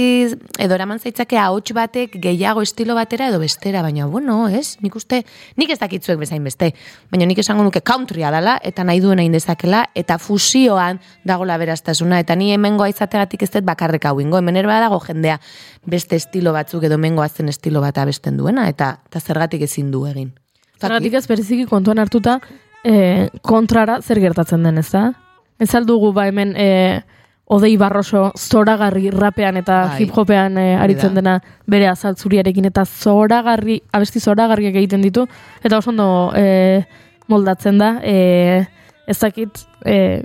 edo 0.58 0.74
eraman 0.74 0.98
zaitzake 0.98 1.38
ahots 1.38 1.70
batek 1.76 2.16
gehiago 2.24 2.64
estilo 2.66 2.96
batera 2.98 3.28
edo 3.30 3.38
bestera, 3.38 3.82
baina 3.86 4.08
bueno, 4.10 4.48
ez? 4.50 4.76
Nik 4.82 4.96
uste, 4.98 5.22
nik 5.60 5.70
ez 5.70 5.78
dakitzuek 5.78 6.18
bezain 6.18 6.42
beste, 6.42 6.72
baina 7.12 7.28
nik 7.30 7.38
esango 7.44 7.62
nuke 7.66 7.84
countrya 7.86 8.32
dala, 8.34 8.58
eta 8.66 8.82
nahi 8.82 9.02
duena 9.04 9.22
indezakela, 9.22 9.84
eta 9.94 10.18
fusioan 10.18 10.98
dagola 11.28 11.58
beraztasuna, 11.62 12.18
eta 12.24 12.34
ni 12.34 12.50
hemengoa 12.56 12.90
izategatik 12.90 13.46
ez 13.46 13.52
dut 13.54 13.68
bakarrek 13.68 14.08
hau 14.10 14.18
ingo, 14.24 14.42
hemen 14.42 14.58
ere 14.58 14.80
dago 14.82 14.98
jendea 15.04 15.38
beste 15.86 16.18
estilo 16.18 16.52
batzuk 16.52 16.84
edo 16.84 16.98
hemengoa 16.98 17.28
zen 17.28 17.48
estilo 17.54 17.80
bat 17.84 17.98
abesten 17.98 18.36
duena, 18.36 18.66
eta, 18.68 18.96
eta 19.06 19.20
zergatik 19.20 19.62
ezin 19.68 19.92
du 19.94 20.06
egin. 20.10 20.34
Zergatik 20.78 21.14
ez 21.18 21.26
bereziki 21.26 21.66
kontuan 21.66 21.98
hartuta 21.98 22.38
e, 22.84 23.28
kontrara 23.42 24.00
zer 24.02 24.20
gertatzen 24.20 24.62
den, 24.62 24.78
ez 24.78 24.90
da? 24.90 25.12
Ez 25.58 25.74
aldugu 25.74 26.12
ba 26.12 26.26
hemen 26.28 26.54
e, 26.56 27.02
odei 27.48 27.76
barroso 27.80 28.28
zoragarri 28.36 29.10
rapean 29.10 29.56
eta 29.56 29.78
Bai. 29.88 30.02
hip-hopean 30.02 30.58
e, 30.60 30.66
aritzen 30.76 31.14
da. 31.14 31.20
dena 31.22 31.36
bere 31.66 31.88
azaltzuriarekin 31.88 32.68
eta 32.68 32.84
zoragarri, 32.84 33.80
abesti 33.92 34.20
zoragarriak 34.20 34.76
egiten 34.76 35.02
ditu, 35.02 35.26
eta 35.64 35.78
oso 35.78 35.90
ondo 35.90 36.08
e, 36.36 36.84
moldatzen 37.28 37.78
da, 37.80 37.94
e, 38.04 38.66
ez 39.08 39.18
dakit, 39.18 39.64
e, 39.84 40.22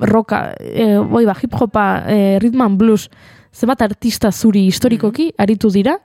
roka, 0.00 0.54
e, 0.60 0.96
boi 1.04 1.24
ba, 1.28 1.34
hip-hopa, 1.36 1.86
e, 2.08 2.38
rhythm 2.40 2.62
and 2.64 2.78
blues, 2.80 3.10
zenbat 3.56 3.82
artista 3.82 4.32
zuri 4.32 4.66
historikoki 4.66 5.30
aritu 5.38 5.70
dira, 5.72 5.98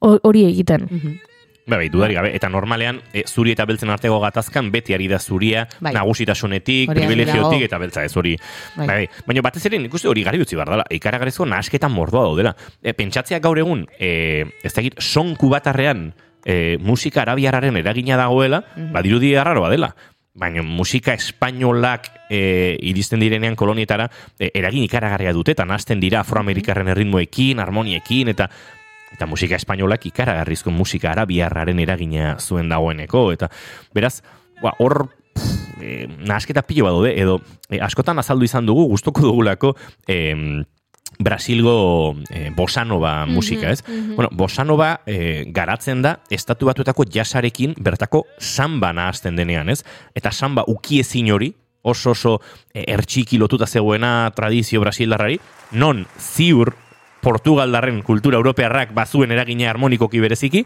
ho- 0.00 0.18
hori 0.22 0.44
egiten. 0.48 0.88
Ba, 1.64 1.76
bai, 1.76 1.88
dudari 1.88 2.14
gabe. 2.14 2.32
Eta 2.34 2.48
normalean, 2.50 2.98
e, 3.14 3.22
zuri 3.28 3.52
eta 3.54 3.64
beltzen 3.68 3.90
artego 3.94 4.18
gatazkan, 4.20 4.72
beti 4.74 4.96
ari 4.96 5.06
da 5.08 5.20
zuria, 5.20 5.68
Bai. 5.78 5.92
nagusitasunetik, 5.94 6.90
Hori 6.90 7.00
privilegiotik, 7.00 7.62
eta 7.68 7.78
beltza 7.78 8.02
ez 8.04 8.16
hori. 8.16 8.34
Bai. 8.74 8.86
Bai. 8.86 8.96
Bai. 8.96 9.22
Baina 9.28 9.44
batez 9.46 9.64
ere, 9.70 9.78
nik 9.78 9.94
uste 9.94 10.10
hori 10.10 10.24
garbi 10.26 10.42
utzi 10.42 10.58
behar 10.58 10.72
dela. 10.74 10.86
Ikaragarrizko 10.90 11.46
nahasketan 11.46 11.94
mordoa 11.94 12.24
daudela. 12.26 12.56
E, 12.82 12.96
pentsatzea 12.98 13.38
gaur 13.38 13.62
egun, 13.62 13.86
e, 13.98 14.44
ez 14.62 14.74
dakit, 14.74 14.98
son 14.98 15.36
kubatarrean 15.38 16.08
e, 16.44 16.78
musika 16.82 17.22
arabiarraren 17.22 17.78
eragina 17.78 18.18
dagoela, 18.18 18.64
badirudi 18.92 19.36
arraroa 19.36 19.70
dela. 19.70 19.94
Baina 20.34 20.62
musika 20.64 21.12
espainolak 21.14 22.08
e, 22.32 22.78
iristen 22.88 23.20
direnean 23.20 23.54
kolonietara 23.54 24.08
e, 24.38 24.50
eragin 24.54 24.82
ikaragarria 24.86 25.34
dute, 25.36 25.52
eta 25.52 25.66
nahasten 25.68 26.00
dira 26.00 26.22
afroamerikarren 26.24 26.88
erritmoekin, 26.88 27.60
harmoniekin, 27.60 28.32
eta 28.32 28.48
eta 29.12 29.26
musika 29.26 29.56
espainolak 29.56 30.06
ikaragarrizko 30.10 30.72
musika 30.74 31.12
arabiarraren 31.12 31.78
eragina 31.84 32.36
zuen 32.40 32.68
dagoeneko, 32.72 33.30
eta 33.32 33.50
beraz, 33.94 34.20
ba, 34.62 34.74
hor 34.78 35.08
e, 35.80 36.06
nahasketa 36.18 36.62
pilo 36.66 36.86
badaude, 36.88 37.14
edo 37.20 37.40
e, 37.68 37.80
askotan 37.80 38.18
azaldu 38.22 38.48
izan 38.48 38.68
dugu, 38.68 38.86
gustoko 38.92 39.24
dugulako 39.28 39.76
em, 40.08 40.62
Brasilgo 41.18 42.16
e, 42.30 42.50
bosanova 42.56 43.26
musika, 43.26 43.70
ez? 43.70 43.82
Bueno, 44.16 44.30
bosanova 44.32 45.02
e, 45.06 45.44
garatzen 45.52 46.00
da 46.02 46.16
estatu 46.32 46.66
batuetako 46.66 47.04
jasarekin 47.12 47.74
bertako 47.78 48.24
samba 48.40 48.92
nahazten 48.96 49.36
denean, 49.36 49.68
ez? 49.68 49.82
Eta 50.16 50.32
samba 50.32 50.64
ukiezin 50.66 51.30
hori, 51.32 51.52
oso 51.82 52.14
oso 52.16 52.38
e, 52.72 52.86
ertxiki 52.94 53.38
lotuta 53.38 53.66
zegoena 53.66 54.30
tradizio 54.34 54.80
brasildarrari, 54.80 55.38
non 55.72 56.06
ziur 56.18 56.72
Portugaldarren 57.22 58.02
kultura 58.02 58.40
europearrak 58.40 58.92
bazuen 58.94 59.32
eragina 59.32 59.70
harmonikoki 59.70 60.20
bereziki, 60.20 60.64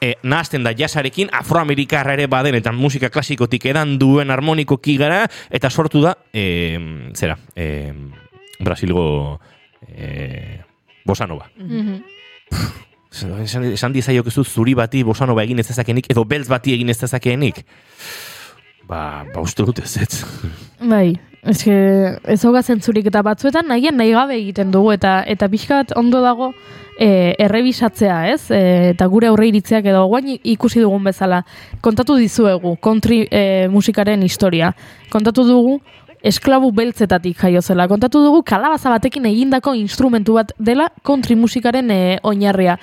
e, 0.00 0.14
nahazten 0.22 0.64
da 0.64 0.72
jasarekin 0.76 1.32
afroamerikarra 1.34 2.14
ere 2.14 2.28
baden 2.30 2.56
eta 2.58 2.72
musika 2.72 3.10
klasikotik 3.10 3.66
edan 3.72 3.98
duen 3.98 4.30
harmonikoki 4.30 4.96
gara, 5.00 5.24
eta 5.50 5.70
sortu 5.70 6.02
da, 6.04 6.16
e, 6.32 6.78
zera, 7.14 7.38
e, 7.56 7.92
Brasilgo 8.58 9.40
e, 9.86 10.60
bosanova. 11.06 11.50
Esan, 13.08 13.64
esan 13.72 13.94
dizaiok 13.94 14.28
zuri 14.44 14.74
bati 14.74 15.02
bosanova 15.02 15.42
egin 15.42 15.58
ez 15.58 15.68
dezakenik, 15.70 16.10
edo 16.12 16.24
beltz 16.28 16.48
bati 16.50 16.74
egin 16.74 16.90
ez 16.90 16.98
dezakeenik. 17.00 17.64
Ba, 18.88 19.24
ba 19.34 19.42
uste 19.44 19.64
dut 19.68 19.82
ez, 19.84 19.96
ez. 20.00 20.22
Bai, 20.80 21.18
eske 21.44 21.74
ez 22.24 22.38
hauga 22.44 22.62
zentzurik 22.62 23.10
eta 23.10 23.20
batzuetan 23.26 23.68
nahian 23.68 23.98
nahi 24.00 24.14
gabe 24.16 24.38
egiten 24.38 24.72
dugu 24.72 24.94
eta 24.94 25.20
eta 25.28 25.48
pixkat 25.52 25.92
ondo 26.00 26.22
dago 26.24 26.52
e, 26.98 27.34
errebisatzea, 27.38 28.18
ez? 28.32 28.50
E, 28.50 28.62
eta 28.94 29.06
gure 29.12 29.28
aurre 29.28 29.50
iritziak 29.50 29.86
edo 29.92 30.06
guain 30.10 30.34
ikusi 30.40 30.80
dugun 30.80 31.04
bezala. 31.04 31.42
Kontatu 31.84 32.16
dizuegu 32.16 32.76
country 32.82 33.26
e, 33.30 33.68
musikaren 33.72 34.24
historia. 34.24 34.72
Kontatu 35.12 35.44
dugu 35.44 35.78
esklabu 36.24 36.72
beltzetatik 36.74 37.38
jaio 37.44 37.62
zela. 37.62 37.86
Kontatu 37.92 38.24
dugu 38.24 38.42
kalabaza 38.42 38.90
batekin 38.90 39.28
egindako 39.30 39.76
instrumentu 39.78 40.40
bat 40.40 40.56
dela 40.58 40.88
country 41.04 41.36
musikaren 41.36 41.92
e, 41.92 42.00
oinarria. 42.22 42.78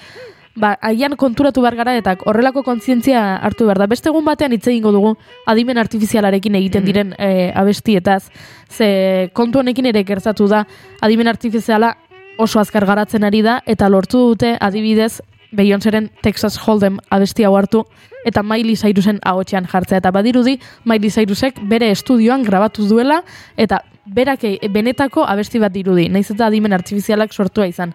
Ba, 0.56 0.78
agian 0.80 1.18
konturatu 1.20 1.60
behar 1.60 1.76
gara 1.76 1.94
eta 2.00 2.14
horrelako 2.24 2.64
kontzientzia 2.64 3.36
hartu 3.44 3.66
behar 3.68 3.82
da. 3.82 3.90
Beste 3.92 4.08
egun 4.08 4.24
batean 4.24 4.54
hitz 4.56 4.64
egingo 4.70 4.94
dugu 4.96 5.12
adimen 5.52 5.78
artifizialarekin 5.82 6.56
egiten 6.56 6.86
diren 6.88 7.12
e, 7.20 7.52
abestietaz. 7.52 8.30
Ze 8.72 9.30
kontu 9.36 9.60
honekin 9.60 9.92
ere 9.92 10.06
gertatu 10.08 10.48
da 10.48 10.64
adimen 11.02 11.28
artifiziala 11.28 11.98
oso 12.40 12.60
azkar 12.60 12.86
garatzen 12.88 13.28
ari 13.28 13.42
da 13.44 13.62
eta 13.66 13.90
lortu 13.90 14.30
dute 14.32 14.56
adibidez 14.62 15.20
Beyoncéren 15.56 16.10
Texas 16.22 16.58
Hold'em 16.58 17.00
abesti 17.10 17.44
hau 17.44 17.56
hartu 17.56 17.84
eta 18.26 18.44
Miley 18.44 18.76
Cyrusen 18.76 19.20
ahotsean 19.24 19.68
jartzea 19.72 20.00
eta 20.00 20.12
badirudi 20.12 20.58
Miley 20.86 21.12
Cyrusek 21.12 21.60
bere 21.70 21.92
estudioan 21.92 22.44
grabatu 22.44 22.88
duela 22.88 23.22
eta 23.58 23.84
berak 24.06 24.44
e- 24.44 24.60
benetako 24.70 25.26
abesti 25.28 25.60
bat 25.60 25.74
dirudi, 25.74 26.10
naiz 26.10 26.30
eta 26.32 26.48
adimen 26.48 26.74
artifizialak 26.74 27.34
sortua 27.34 27.68
izan. 27.68 27.94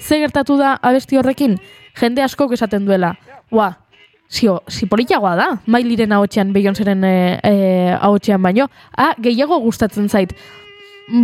Ze 0.00 0.18
gertatu 0.18 0.56
da 0.58 0.78
abesti 0.82 1.16
horrekin? 1.16 1.58
Jende 2.00 2.22
askok 2.22 2.52
esaten 2.56 2.86
duela. 2.86 3.14
Ua, 3.52 3.72
Zio, 4.32 4.62
zipolitiagoa 4.70 5.34
da, 5.36 5.46
mailiren 5.68 6.12
ahotxean, 6.16 6.54
Beyoncéren 6.54 7.04
e, 7.04 7.38
e, 7.44 7.92
ahotxean 7.98 8.42
baino. 8.42 8.70
Ah, 8.96 9.14
gehiago 9.20 9.58
gustatzen 9.60 10.08
zait. 10.08 10.32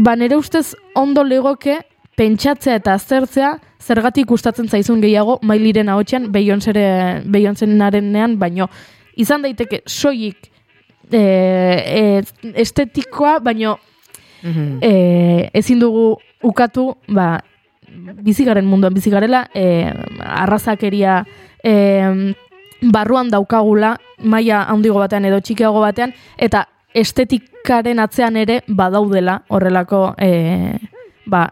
Ba, 0.05 0.17
nere 0.17 0.37
ustez 0.37 0.75
ondo 0.95 1.25
legoke 1.25 1.79
pentsatzea 2.19 2.75
eta 2.83 2.93
aztertzea 2.99 3.59
zergatik 3.81 4.27
gustatzen 4.29 4.69
zaizun 4.69 5.01
gehiago 5.01 5.39
mailiren 5.43 5.89
ahotxean 5.89 6.33
Beyoncénarenean 6.35 8.39
baino. 8.39 8.69
Izan 9.17 9.43
daiteke 9.47 9.83
soilik 9.87 10.51
e, 11.11 11.23
e, 11.23 12.23
estetikoa, 12.61 13.39
baino 13.41 13.79
e, 14.83 15.49
ezin 15.57 15.81
dugu 15.81 16.19
ukatu, 16.45 16.97
ba, 17.09 17.41
bizigaren 18.23 18.67
munduan 18.69 18.95
bizigarela, 18.95 19.49
e, 19.55 19.93
arrazakeria 20.25 21.23
e, 21.65 22.35
barruan 22.93 23.31
daukagula, 23.31 23.97
maila 24.23 24.65
handigo 24.71 24.99
batean 24.99 25.27
edo 25.29 25.41
txikiago 25.41 25.81
batean, 25.83 26.15
eta 26.37 26.65
estetikaren 26.95 27.99
atzean 28.01 28.37
ere 28.37 28.63
badaudela 28.69 29.43
horrelako 29.49 30.15
e, 30.19 30.79
ba, 31.27 31.49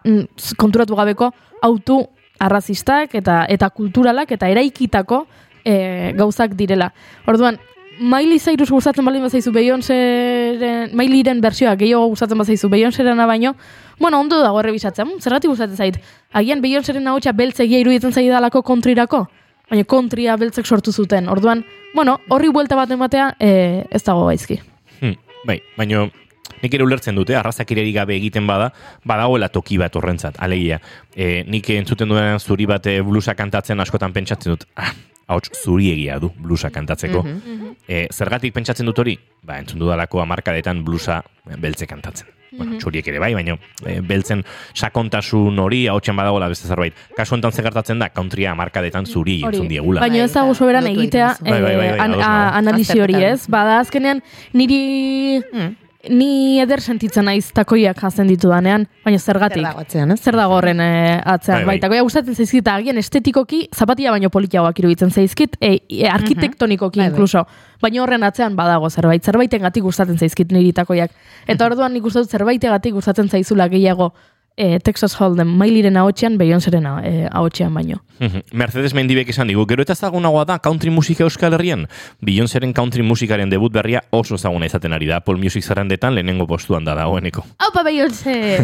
konturatu 0.57 0.97
gabeko 0.97 1.31
autu 1.63 2.01
arrazistak 2.41 3.15
eta 3.15 3.45
eta 3.49 3.71
kulturalak 3.71 4.33
eta 4.33 4.49
eraikitako 4.53 5.25
e, 5.65 6.13
gauzak 6.17 6.57
direla. 6.57 6.91
Orduan, 7.27 7.59
Miley 7.99 8.39
Cyrus 8.39 8.71
gustatzen 8.71 9.05
baldin 9.05 9.23
bazaizu 9.25 9.53
Beyoncéren, 9.53 10.91
Mileyren 10.97 11.41
bersioa 11.41 11.75
gehiago 11.77 12.07
gustatzen 12.13 12.39
bazaizu 12.39 12.69
Beyoncérena 12.69 13.27
baino, 13.27 13.55
bueno, 13.99 14.21
ondo 14.21 14.43
dago 14.43 14.61
errebisatzen, 14.61 15.07
"Mm, 15.07 15.21
zergatik 15.21 15.51
gustatzen 15.51 15.77
zait. 15.77 16.01
Agian 16.33 16.61
Beyoncéren 16.61 17.07
ahotsa 17.09 17.33
beltzegia 17.33 17.79
iruditzen 17.79 18.13
zaidalako 18.13 18.63
kontrirako, 18.63 19.29
baina 19.71 19.85
kontria 19.85 20.37
beltzek 20.37 20.67
sortu 20.67 20.93
zuten. 20.93 21.29
Orduan, 21.29 21.65
bueno, 21.95 22.21
horri 22.29 22.49
buelta 22.49 22.77
bat 22.77 22.91
ematea 22.91 23.35
e, 23.41 23.85
ez 23.91 24.03
dago 24.05 24.27
gaizki. 24.27 24.61
Hmm, 25.01 25.17
bai, 25.45 25.61
baino 25.77 26.11
nik 26.63 26.75
ere 26.75 26.85
ulertzen 26.85 27.15
dute, 27.15 27.35
arrazakirerik 27.37 27.95
gabe 27.95 28.17
egiten 28.17 28.47
bada, 28.47 28.73
badagoela 29.05 29.49
toki 29.49 29.79
bat 29.79 29.95
horrentzat, 29.97 30.37
alegia. 30.39 30.81
E, 31.15 31.45
nik 31.47 31.69
entzuten 31.71 32.09
duenan 32.09 32.41
zuri 32.41 32.67
bate 32.67 33.01
blusa 33.03 33.35
kantatzen 33.35 33.81
askotan 33.81 34.13
pentsatzen 34.13 34.53
dut, 34.53 34.65
ah, 34.77 34.93
hauts 35.29 35.51
zuriegia 35.65 36.19
du 36.21 36.31
blusa 36.39 36.71
kantatzeko. 36.71 37.25
e, 37.89 38.07
zergatik 38.13 38.53
pentsatzen 38.55 38.87
dut 38.87 38.99
hori? 38.99 39.19
Ba, 39.43 39.59
entzun 39.59 39.79
dudalako 39.81 40.21
amarkadetan 40.23 40.85
blusa 40.85 41.23
beltze 41.59 41.87
kantatzen. 41.87 42.29
Bueno, 42.57 42.79
txuriek 42.79 43.07
ere 43.11 43.19
bai, 43.21 43.35
baina 43.35 43.57
e, 43.85 44.01
beltzen 44.01 44.43
sakontasun 44.73 45.59
hori 45.61 45.87
hautsen 45.93 46.17
badagoela 46.17 46.49
beste 46.49 46.69
zerbait. 46.71 46.95
Kasu 47.17 47.35
honetan 47.35 47.53
ze 47.53 47.63
gertatzen 47.63 47.99
da, 47.99 48.09
countrya 48.15 48.53
amarkadetan 48.53 49.05
zuri 49.07 49.43
entzun 49.45 49.69
diegula. 49.69 50.01
Baina 50.01 50.23
ez 50.25 50.33
dago 50.33 50.55
soberan 50.55 50.85
Lotu 50.87 51.01
egitea. 51.03 51.33
Bai, 51.41 51.51
bai, 51.53 51.61
bai, 51.63 51.77
bai, 51.77 51.89
eh, 51.89 52.01
an- 52.01 52.13
ados 52.15 52.25
a- 52.25 52.29
nago. 52.31 52.57
analisi 52.63 53.01
hori 53.01 53.19
ez. 53.25 53.47
Bada 53.49 53.81
azkenean 53.81 54.23
niri 54.55 55.43
Hmm. 55.53 55.75
Ni 56.09 56.61
eder 56.63 56.81
sentitzen 56.81 57.25
naiz 57.29 57.51
takoiak 57.57 57.99
jazen 58.01 58.29
ditudanean, 58.31 58.87
baina 59.05 59.19
zergatik. 59.19 59.63
Zer 59.63 59.69
dago 59.71 59.81
atzean, 59.81 60.11
ez? 60.13 60.21
Zer 60.23 60.37
dago 60.37 60.55
horren 60.59 60.81
eh, 60.81 61.21
atzean, 61.25 61.59
Bai, 61.59 61.65
bai, 61.65 61.75
bai. 61.77 61.81
takoia 61.87 62.03
gustatzen 62.07 62.35
zaizkit, 62.35 62.69
agian 62.69 62.99
estetikoki 62.99 63.69
zapatia 63.75 64.11
baino 64.15 64.31
politiagoak 64.31 64.79
iruditzen 64.79 65.11
zaizkit, 65.11 65.57
e, 65.61 65.79
e, 65.89 66.07
arkitektonikoki 66.09 67.01
Bai, 67.01 67.09
bai. 67.09 67.13
inkluso. 67.15 67.47
Baina 67.83 68.03
horren 68.03 68.23
atzean 68.25 68.57
badago 68.57 68.89
zerbait, 68.91 69.25
zerbaitengatik 69.25 69.83
gustatzen 69.85 70.19
zaizkit 70.19 70.53
niri 70.53 70.73
takoiak. 70.73 71.11
Eta 71.47 71.67
orduan 71.67 71.93
nik 71.93 72.05
uste 72.05 72.23
dut 72.25 72.31
zerbaitegatik 72.31 72.95
gustatzen 72.97 73.29
zaizula 73.29 73.69
gehiago 73.69 74.13
e, 74.57 74.81
Texas 74.81 75.21
Hold'em, 75.21 75.49
Mailiren 75.49 75.97
ahotsean, 75.97 76.39
Beyoncéren 76.39 76.87
eh, 77.05 77.29
ahotsean 77.31 77.75
baino. 77.75 78.03
Mhm. 78.19 78.43
Mercedes 78.53 78.95
Mendibek 78.95 79.29
esan 79.29 79.49
digu, 79.49 79.67
gero 79.69 79.85
eta 79.85 79.93
ezagunagoa 79.93 80.47
da 80.49 80.59
country 80.59 80.91
musika 80.91 81.25
euskal 81.25 81.53
herrian. 81.53 81.87
Beyoncéren 82.25 82.73
country 82.73 83.03
musikaren 83.03 83.51
debut 83.51 83.73
berria 83.73 84.03
oso 84.11 84.37
ezaguna 84.37 84.67
izaten 84.67 84.93
ari 84.97 85.07
da. 85.07 85.21
Apple 85.21 85.37
Music 85.37 85.65
zerrendetan 85.65 86.15
lehenengo 86.15 86.47
postuan 86.47 86.85
da 86.85 86.95
dagoeneko. 86.97 87.45
Aupa 87.59 87.85
Beyoncé! 87.85 88.59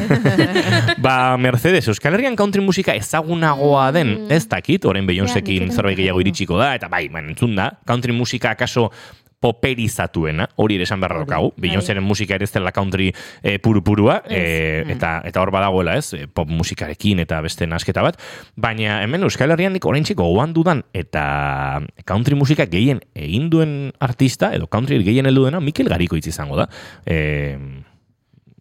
ba, 1.05 1.37
Mercedes, 1.37 1.89
Euskal 1.89 2.15
Herrian 2.15 2.37
country 2.37 2.63
musika 2.65 2.95
ezagunagoa 2.97 3.91
den, 3.93 4.27
ez 4.31 4.47
dakit, 4.49 4.85
orain 4.89 5.07
Beyoncékin 5.07 5.71
zerbait 5.73 5.99
gehiago 5.99 6.25
iritsiko 6.25 6.57
da, 6.59 6.75
eta 6.79 6.89
bai, 6.89 7.09
man, 7.13 7.29
entzun 7.35 7.57
da, 7.57 7.69
country 7.87 8.17
musika 8.17 8.57
akaso 8.57 8.91
poperizatuena, 9.43 10.47
hori 10.63 10.79
ere 10.79 10.87
esan 10.87 11.03
beharra 11.03 11.23
daukagu. 11.25 11.53
Beyoncéren 11.61 12.05
musika 12.07 12.37
ere 12.39 12.47
ez 12.47 12.53
dela 12.55 12.73
country 12.75 13.11
e, 13.43 13.59
puru-purua, 13.63 14.21
e, 14.31 14.85
eta, 14.95 15.17
eta 15.27 15.43
hor 15.43 15.51
badagoela 15.55 15.97
ez, 15.99 16.13
e, 16.15 16.29
pop 16.31 16.51
musikarekin 16.51 17.25
eta 17.25 17.41
beste 17.45 17.67
nasketa 17.67 18.05
bat, 18.07 18.21
baina 18.55 19.01
hemen 19.03 19.27
Euskal 19.27 19.51
Herrian 19.55 19.75
nik 19.75 19.87
orain 19.89 20.07
txiko 20.07 20.29
goan 20.31 20.55
dudan, 20.55 20.85
eta 20.95 21.83
country 22.09 22.39
musika 22.39 22.69
gehien 22.71 23.03
egin 23.19 23.51
duen 23.51 23.77
artista, 24.01 24.53
edo 24.55 24.71
country 24.71 25.03
gehien 25.03 25.27
heldu 25.27 25.49
dena, 25.49 25.61
Mikel 25.61 25.91
Gariko 25.91 26.19
hitz 26.19 26.29
izango 26.31 26.61
da. 26.63 26.69
E, 27.05 27.59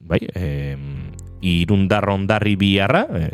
bai, 0.02 0.24
e, 0.34 0.76
irundar 1.42 2.06
ondarri 2.10 2.56
biharra, 2.56 3.06
e, 3.18 3.30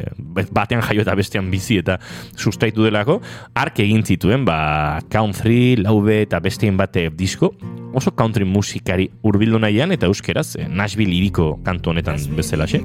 batean 0.52 0.84
jaio 0.86 1.04
eta 1.06 1.15
bestean 1.15 1.52
bizi 1.52 1.80
eta 1.82 1.97
sustaitu 2.36 2.86
delako, 2.86 3.19
ark 3.56 3.80
egin 3.84 4.06
zituen, 4.06 4.45
ba, 4.45 5.00
country, 5.10 5.76
laube 5.78 6.21
eta 6.23 6.39
bestein 6.43 6.78
bate 6.78 7.10
disko, 7.13 7.54
oso 7.93 8.13
country 8.15 8.45
musikari 8.45 9.10
hurbildu 9.23 9.60
nahian 9.60 9.91
eta 9.91 10.08
euskeraz, 10.08 10.56
e, 10.56 10.67
Nashville 10.67 11.15
iriko 11.15 11.56
kantu 11.65 11.95
honetan 11.95 12.21
bezalaxe. 12.38 12.84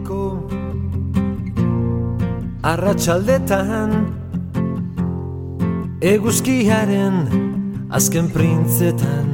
Arratxaldetan 2.63 4.21
Eguzkiaren 6.03 7.29
azken 7.95 8.27
printzetan. 8.35 9.29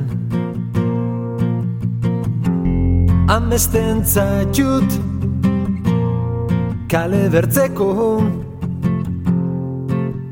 Amesten 3.33 4.02
zaitut 4.04 5.17
Kale 6.88 7.29
bertzeko 7.29 8.16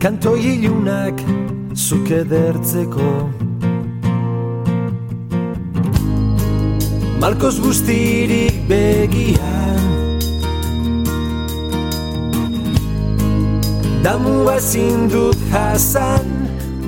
Kanto 0.00 0.30
ilunak 0.40 1.18
Zuk 1.76 2.08
edertzeko 2.16 3.08
Malkoz 7.20 7.58
guztirik 7.60 8.56
begian 8.70 9.84
Damu 14.00 14.48
ezin 14.54 15.10
dut 15.12 15.36
jasan 15.52 16.32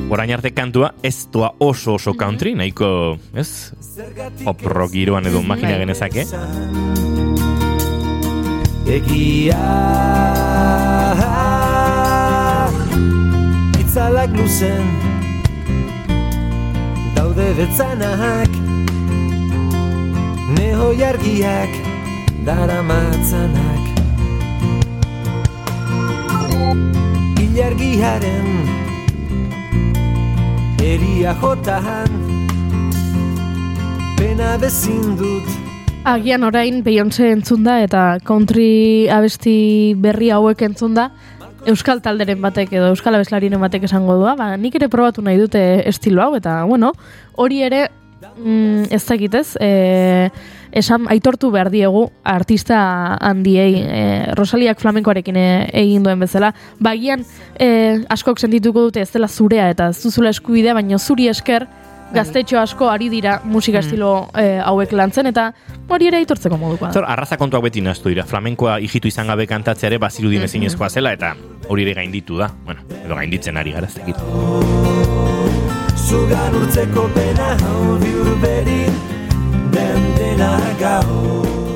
Orain 0.08 0.32
arte 0.32 0.54
kantua 0.56 0.94
ez 1.04 1.26
doa 1.28 1.52
oso 1.60 1.98
oso 1.98 2.14
country, 2.16 2.54
nahiko, 2.56 3.18
ez? 3.36 3.74
Pop 4.46 4.64
rock 4.64 4.96
giroan 4.96 5.28
edo 5.28 5.44
makina 5.44 5.76
genezake. 5.76 6.24
Egia 8.88 9.68
Itzalak 13.80 14.32
luzen 14.32 14.86
Daude 17.12 17.48
betzanak 17.58 18.48
Neho 20.56 20.88
jargiak 20.96 21.68
Daramatzanak 22.48 23.84
Ilargiaren 27.44 28.48
Eria 30.80 31.36
jotan 31.44 32.08
Pena 34.16 34.56
bezin 34.56 35.12
dut 35.20 35.57
Agian 36.08 36.44
orain 36.46 36.78
Beyoncé 36.80 37.26
entzun 37.34 37.66
da 37.66 37.82
eta 37.84 38.02
country 38.24 39.10
abesti 39.12 39.92
berri 40.00 40.30
hauek 40.32 40.62
entzun 40.64 40.94
da 40.96 41.10
Euskal 41.68 42.00
talderen 42.00 42.40
batek 42.40 42.72
edo 42.78 42.86
Euskal 42.94 43.18
abeslarinen 43.18 43.60
batek 43.60 43.84
esango 43.84 44.16
dua, 44.16 44.32
ba, 44.38 44.54
nik 44.56 44.78
ere 44.78 44.88
probatu 44.88 45.20
nahi 45.20 45.36
dute 45.36 45.60
estilo 45.90 46.22
hau, 46.24 46.30
eta, 46.38 46.62
bueno, 46.64 46.94
hori 47.36 47.60
ere, 47.66 47.82
mm, 48.38 48.88
ez 48.94 49.02
dakit 49.04 49.34
ez, 49.36 49.50
e, 49.60 50.30
esan 50.80 51.10
aitortu 51.12 51.50
behar 51.52 51.68
diegu 51.74 52.06
artista 52.24 52.78
handiei, 53.20 53.82
e, 53.82 54.06
Rosaliak 54.38 54.80
flamenkoarekin 54.80 55.36
e, 55.36 55.48
egin 55.82 56.06
duen 56.06 56.24
bezala, 56.24 56.54
bagian 56.80 57.26
e, 57.58 57.68
askok 58.08 58.40
sentituko 58.40 58.86
dute 58.88 59.04
ez 59.04 59.10
dela 59.12 59.28
zurea 59.28 59.68
eta 59.74 59.90
ez 59.92 60.00
duzula 60.00 60.32
eskubidea, 60.32 60.78
baina 60.78 60.96
zuri 60.96 61.28
esker, 61.28 61.68
gaztetxo 62.14 62.58
asko 62.60 62.88
ari 62.90 63.08
dira 63.12 63.38
musika 63.44 63.82
estilo 63.82 64.28
eh, 64.38 64.58
hauek 64.64 64.92
lantzen 64.92 65.26
eta 65.30 65.50
hori 65.88 66.08
ere 66.08 66.20
aitortzeko 66.22 66.56
modukoa. 66.56 66.88
da. 66.88 66.94
Zor, 66.94 67.04
arraza 67.08 67.36
kontuak 67.36 67.62
beti 67.68 67.80
naztu 67.84 68.08
dira. 68.12 68.24
Flamenkoa 68.24 68.78
hijitu 68.84 69.08
izan 69.08 69.26
gabe 69.26 69.46
kantatzea 69.46 69.88
ere 69.92 69.98
bazirudien 69.98 70.42
ezinezkoa 70.48 70.88
zela 70.88 71.12
eta 71.12 71.34
hori 71.68 71.86
ere 71.86 71.94
gainditu 72.00 72.38
da. 72.38 72.50
Bueno, 72.64 72.80
edo 73.04 73.14
gainditzen 73.14 73.56
ari 73.56 73.72
gara 73.72 73.86
ez 73.86 73.94
dakit. 73.94 74.16
Zugan 76.08 76.54
urtzeko 76.62 77.08
pena 77.14 77.54
hau 77.60 77.98
bihur 78.00 78.36
berin 78.40 78.94
Den 79.72 80.14
dena 80.16 80.52
gau 80.80 81.67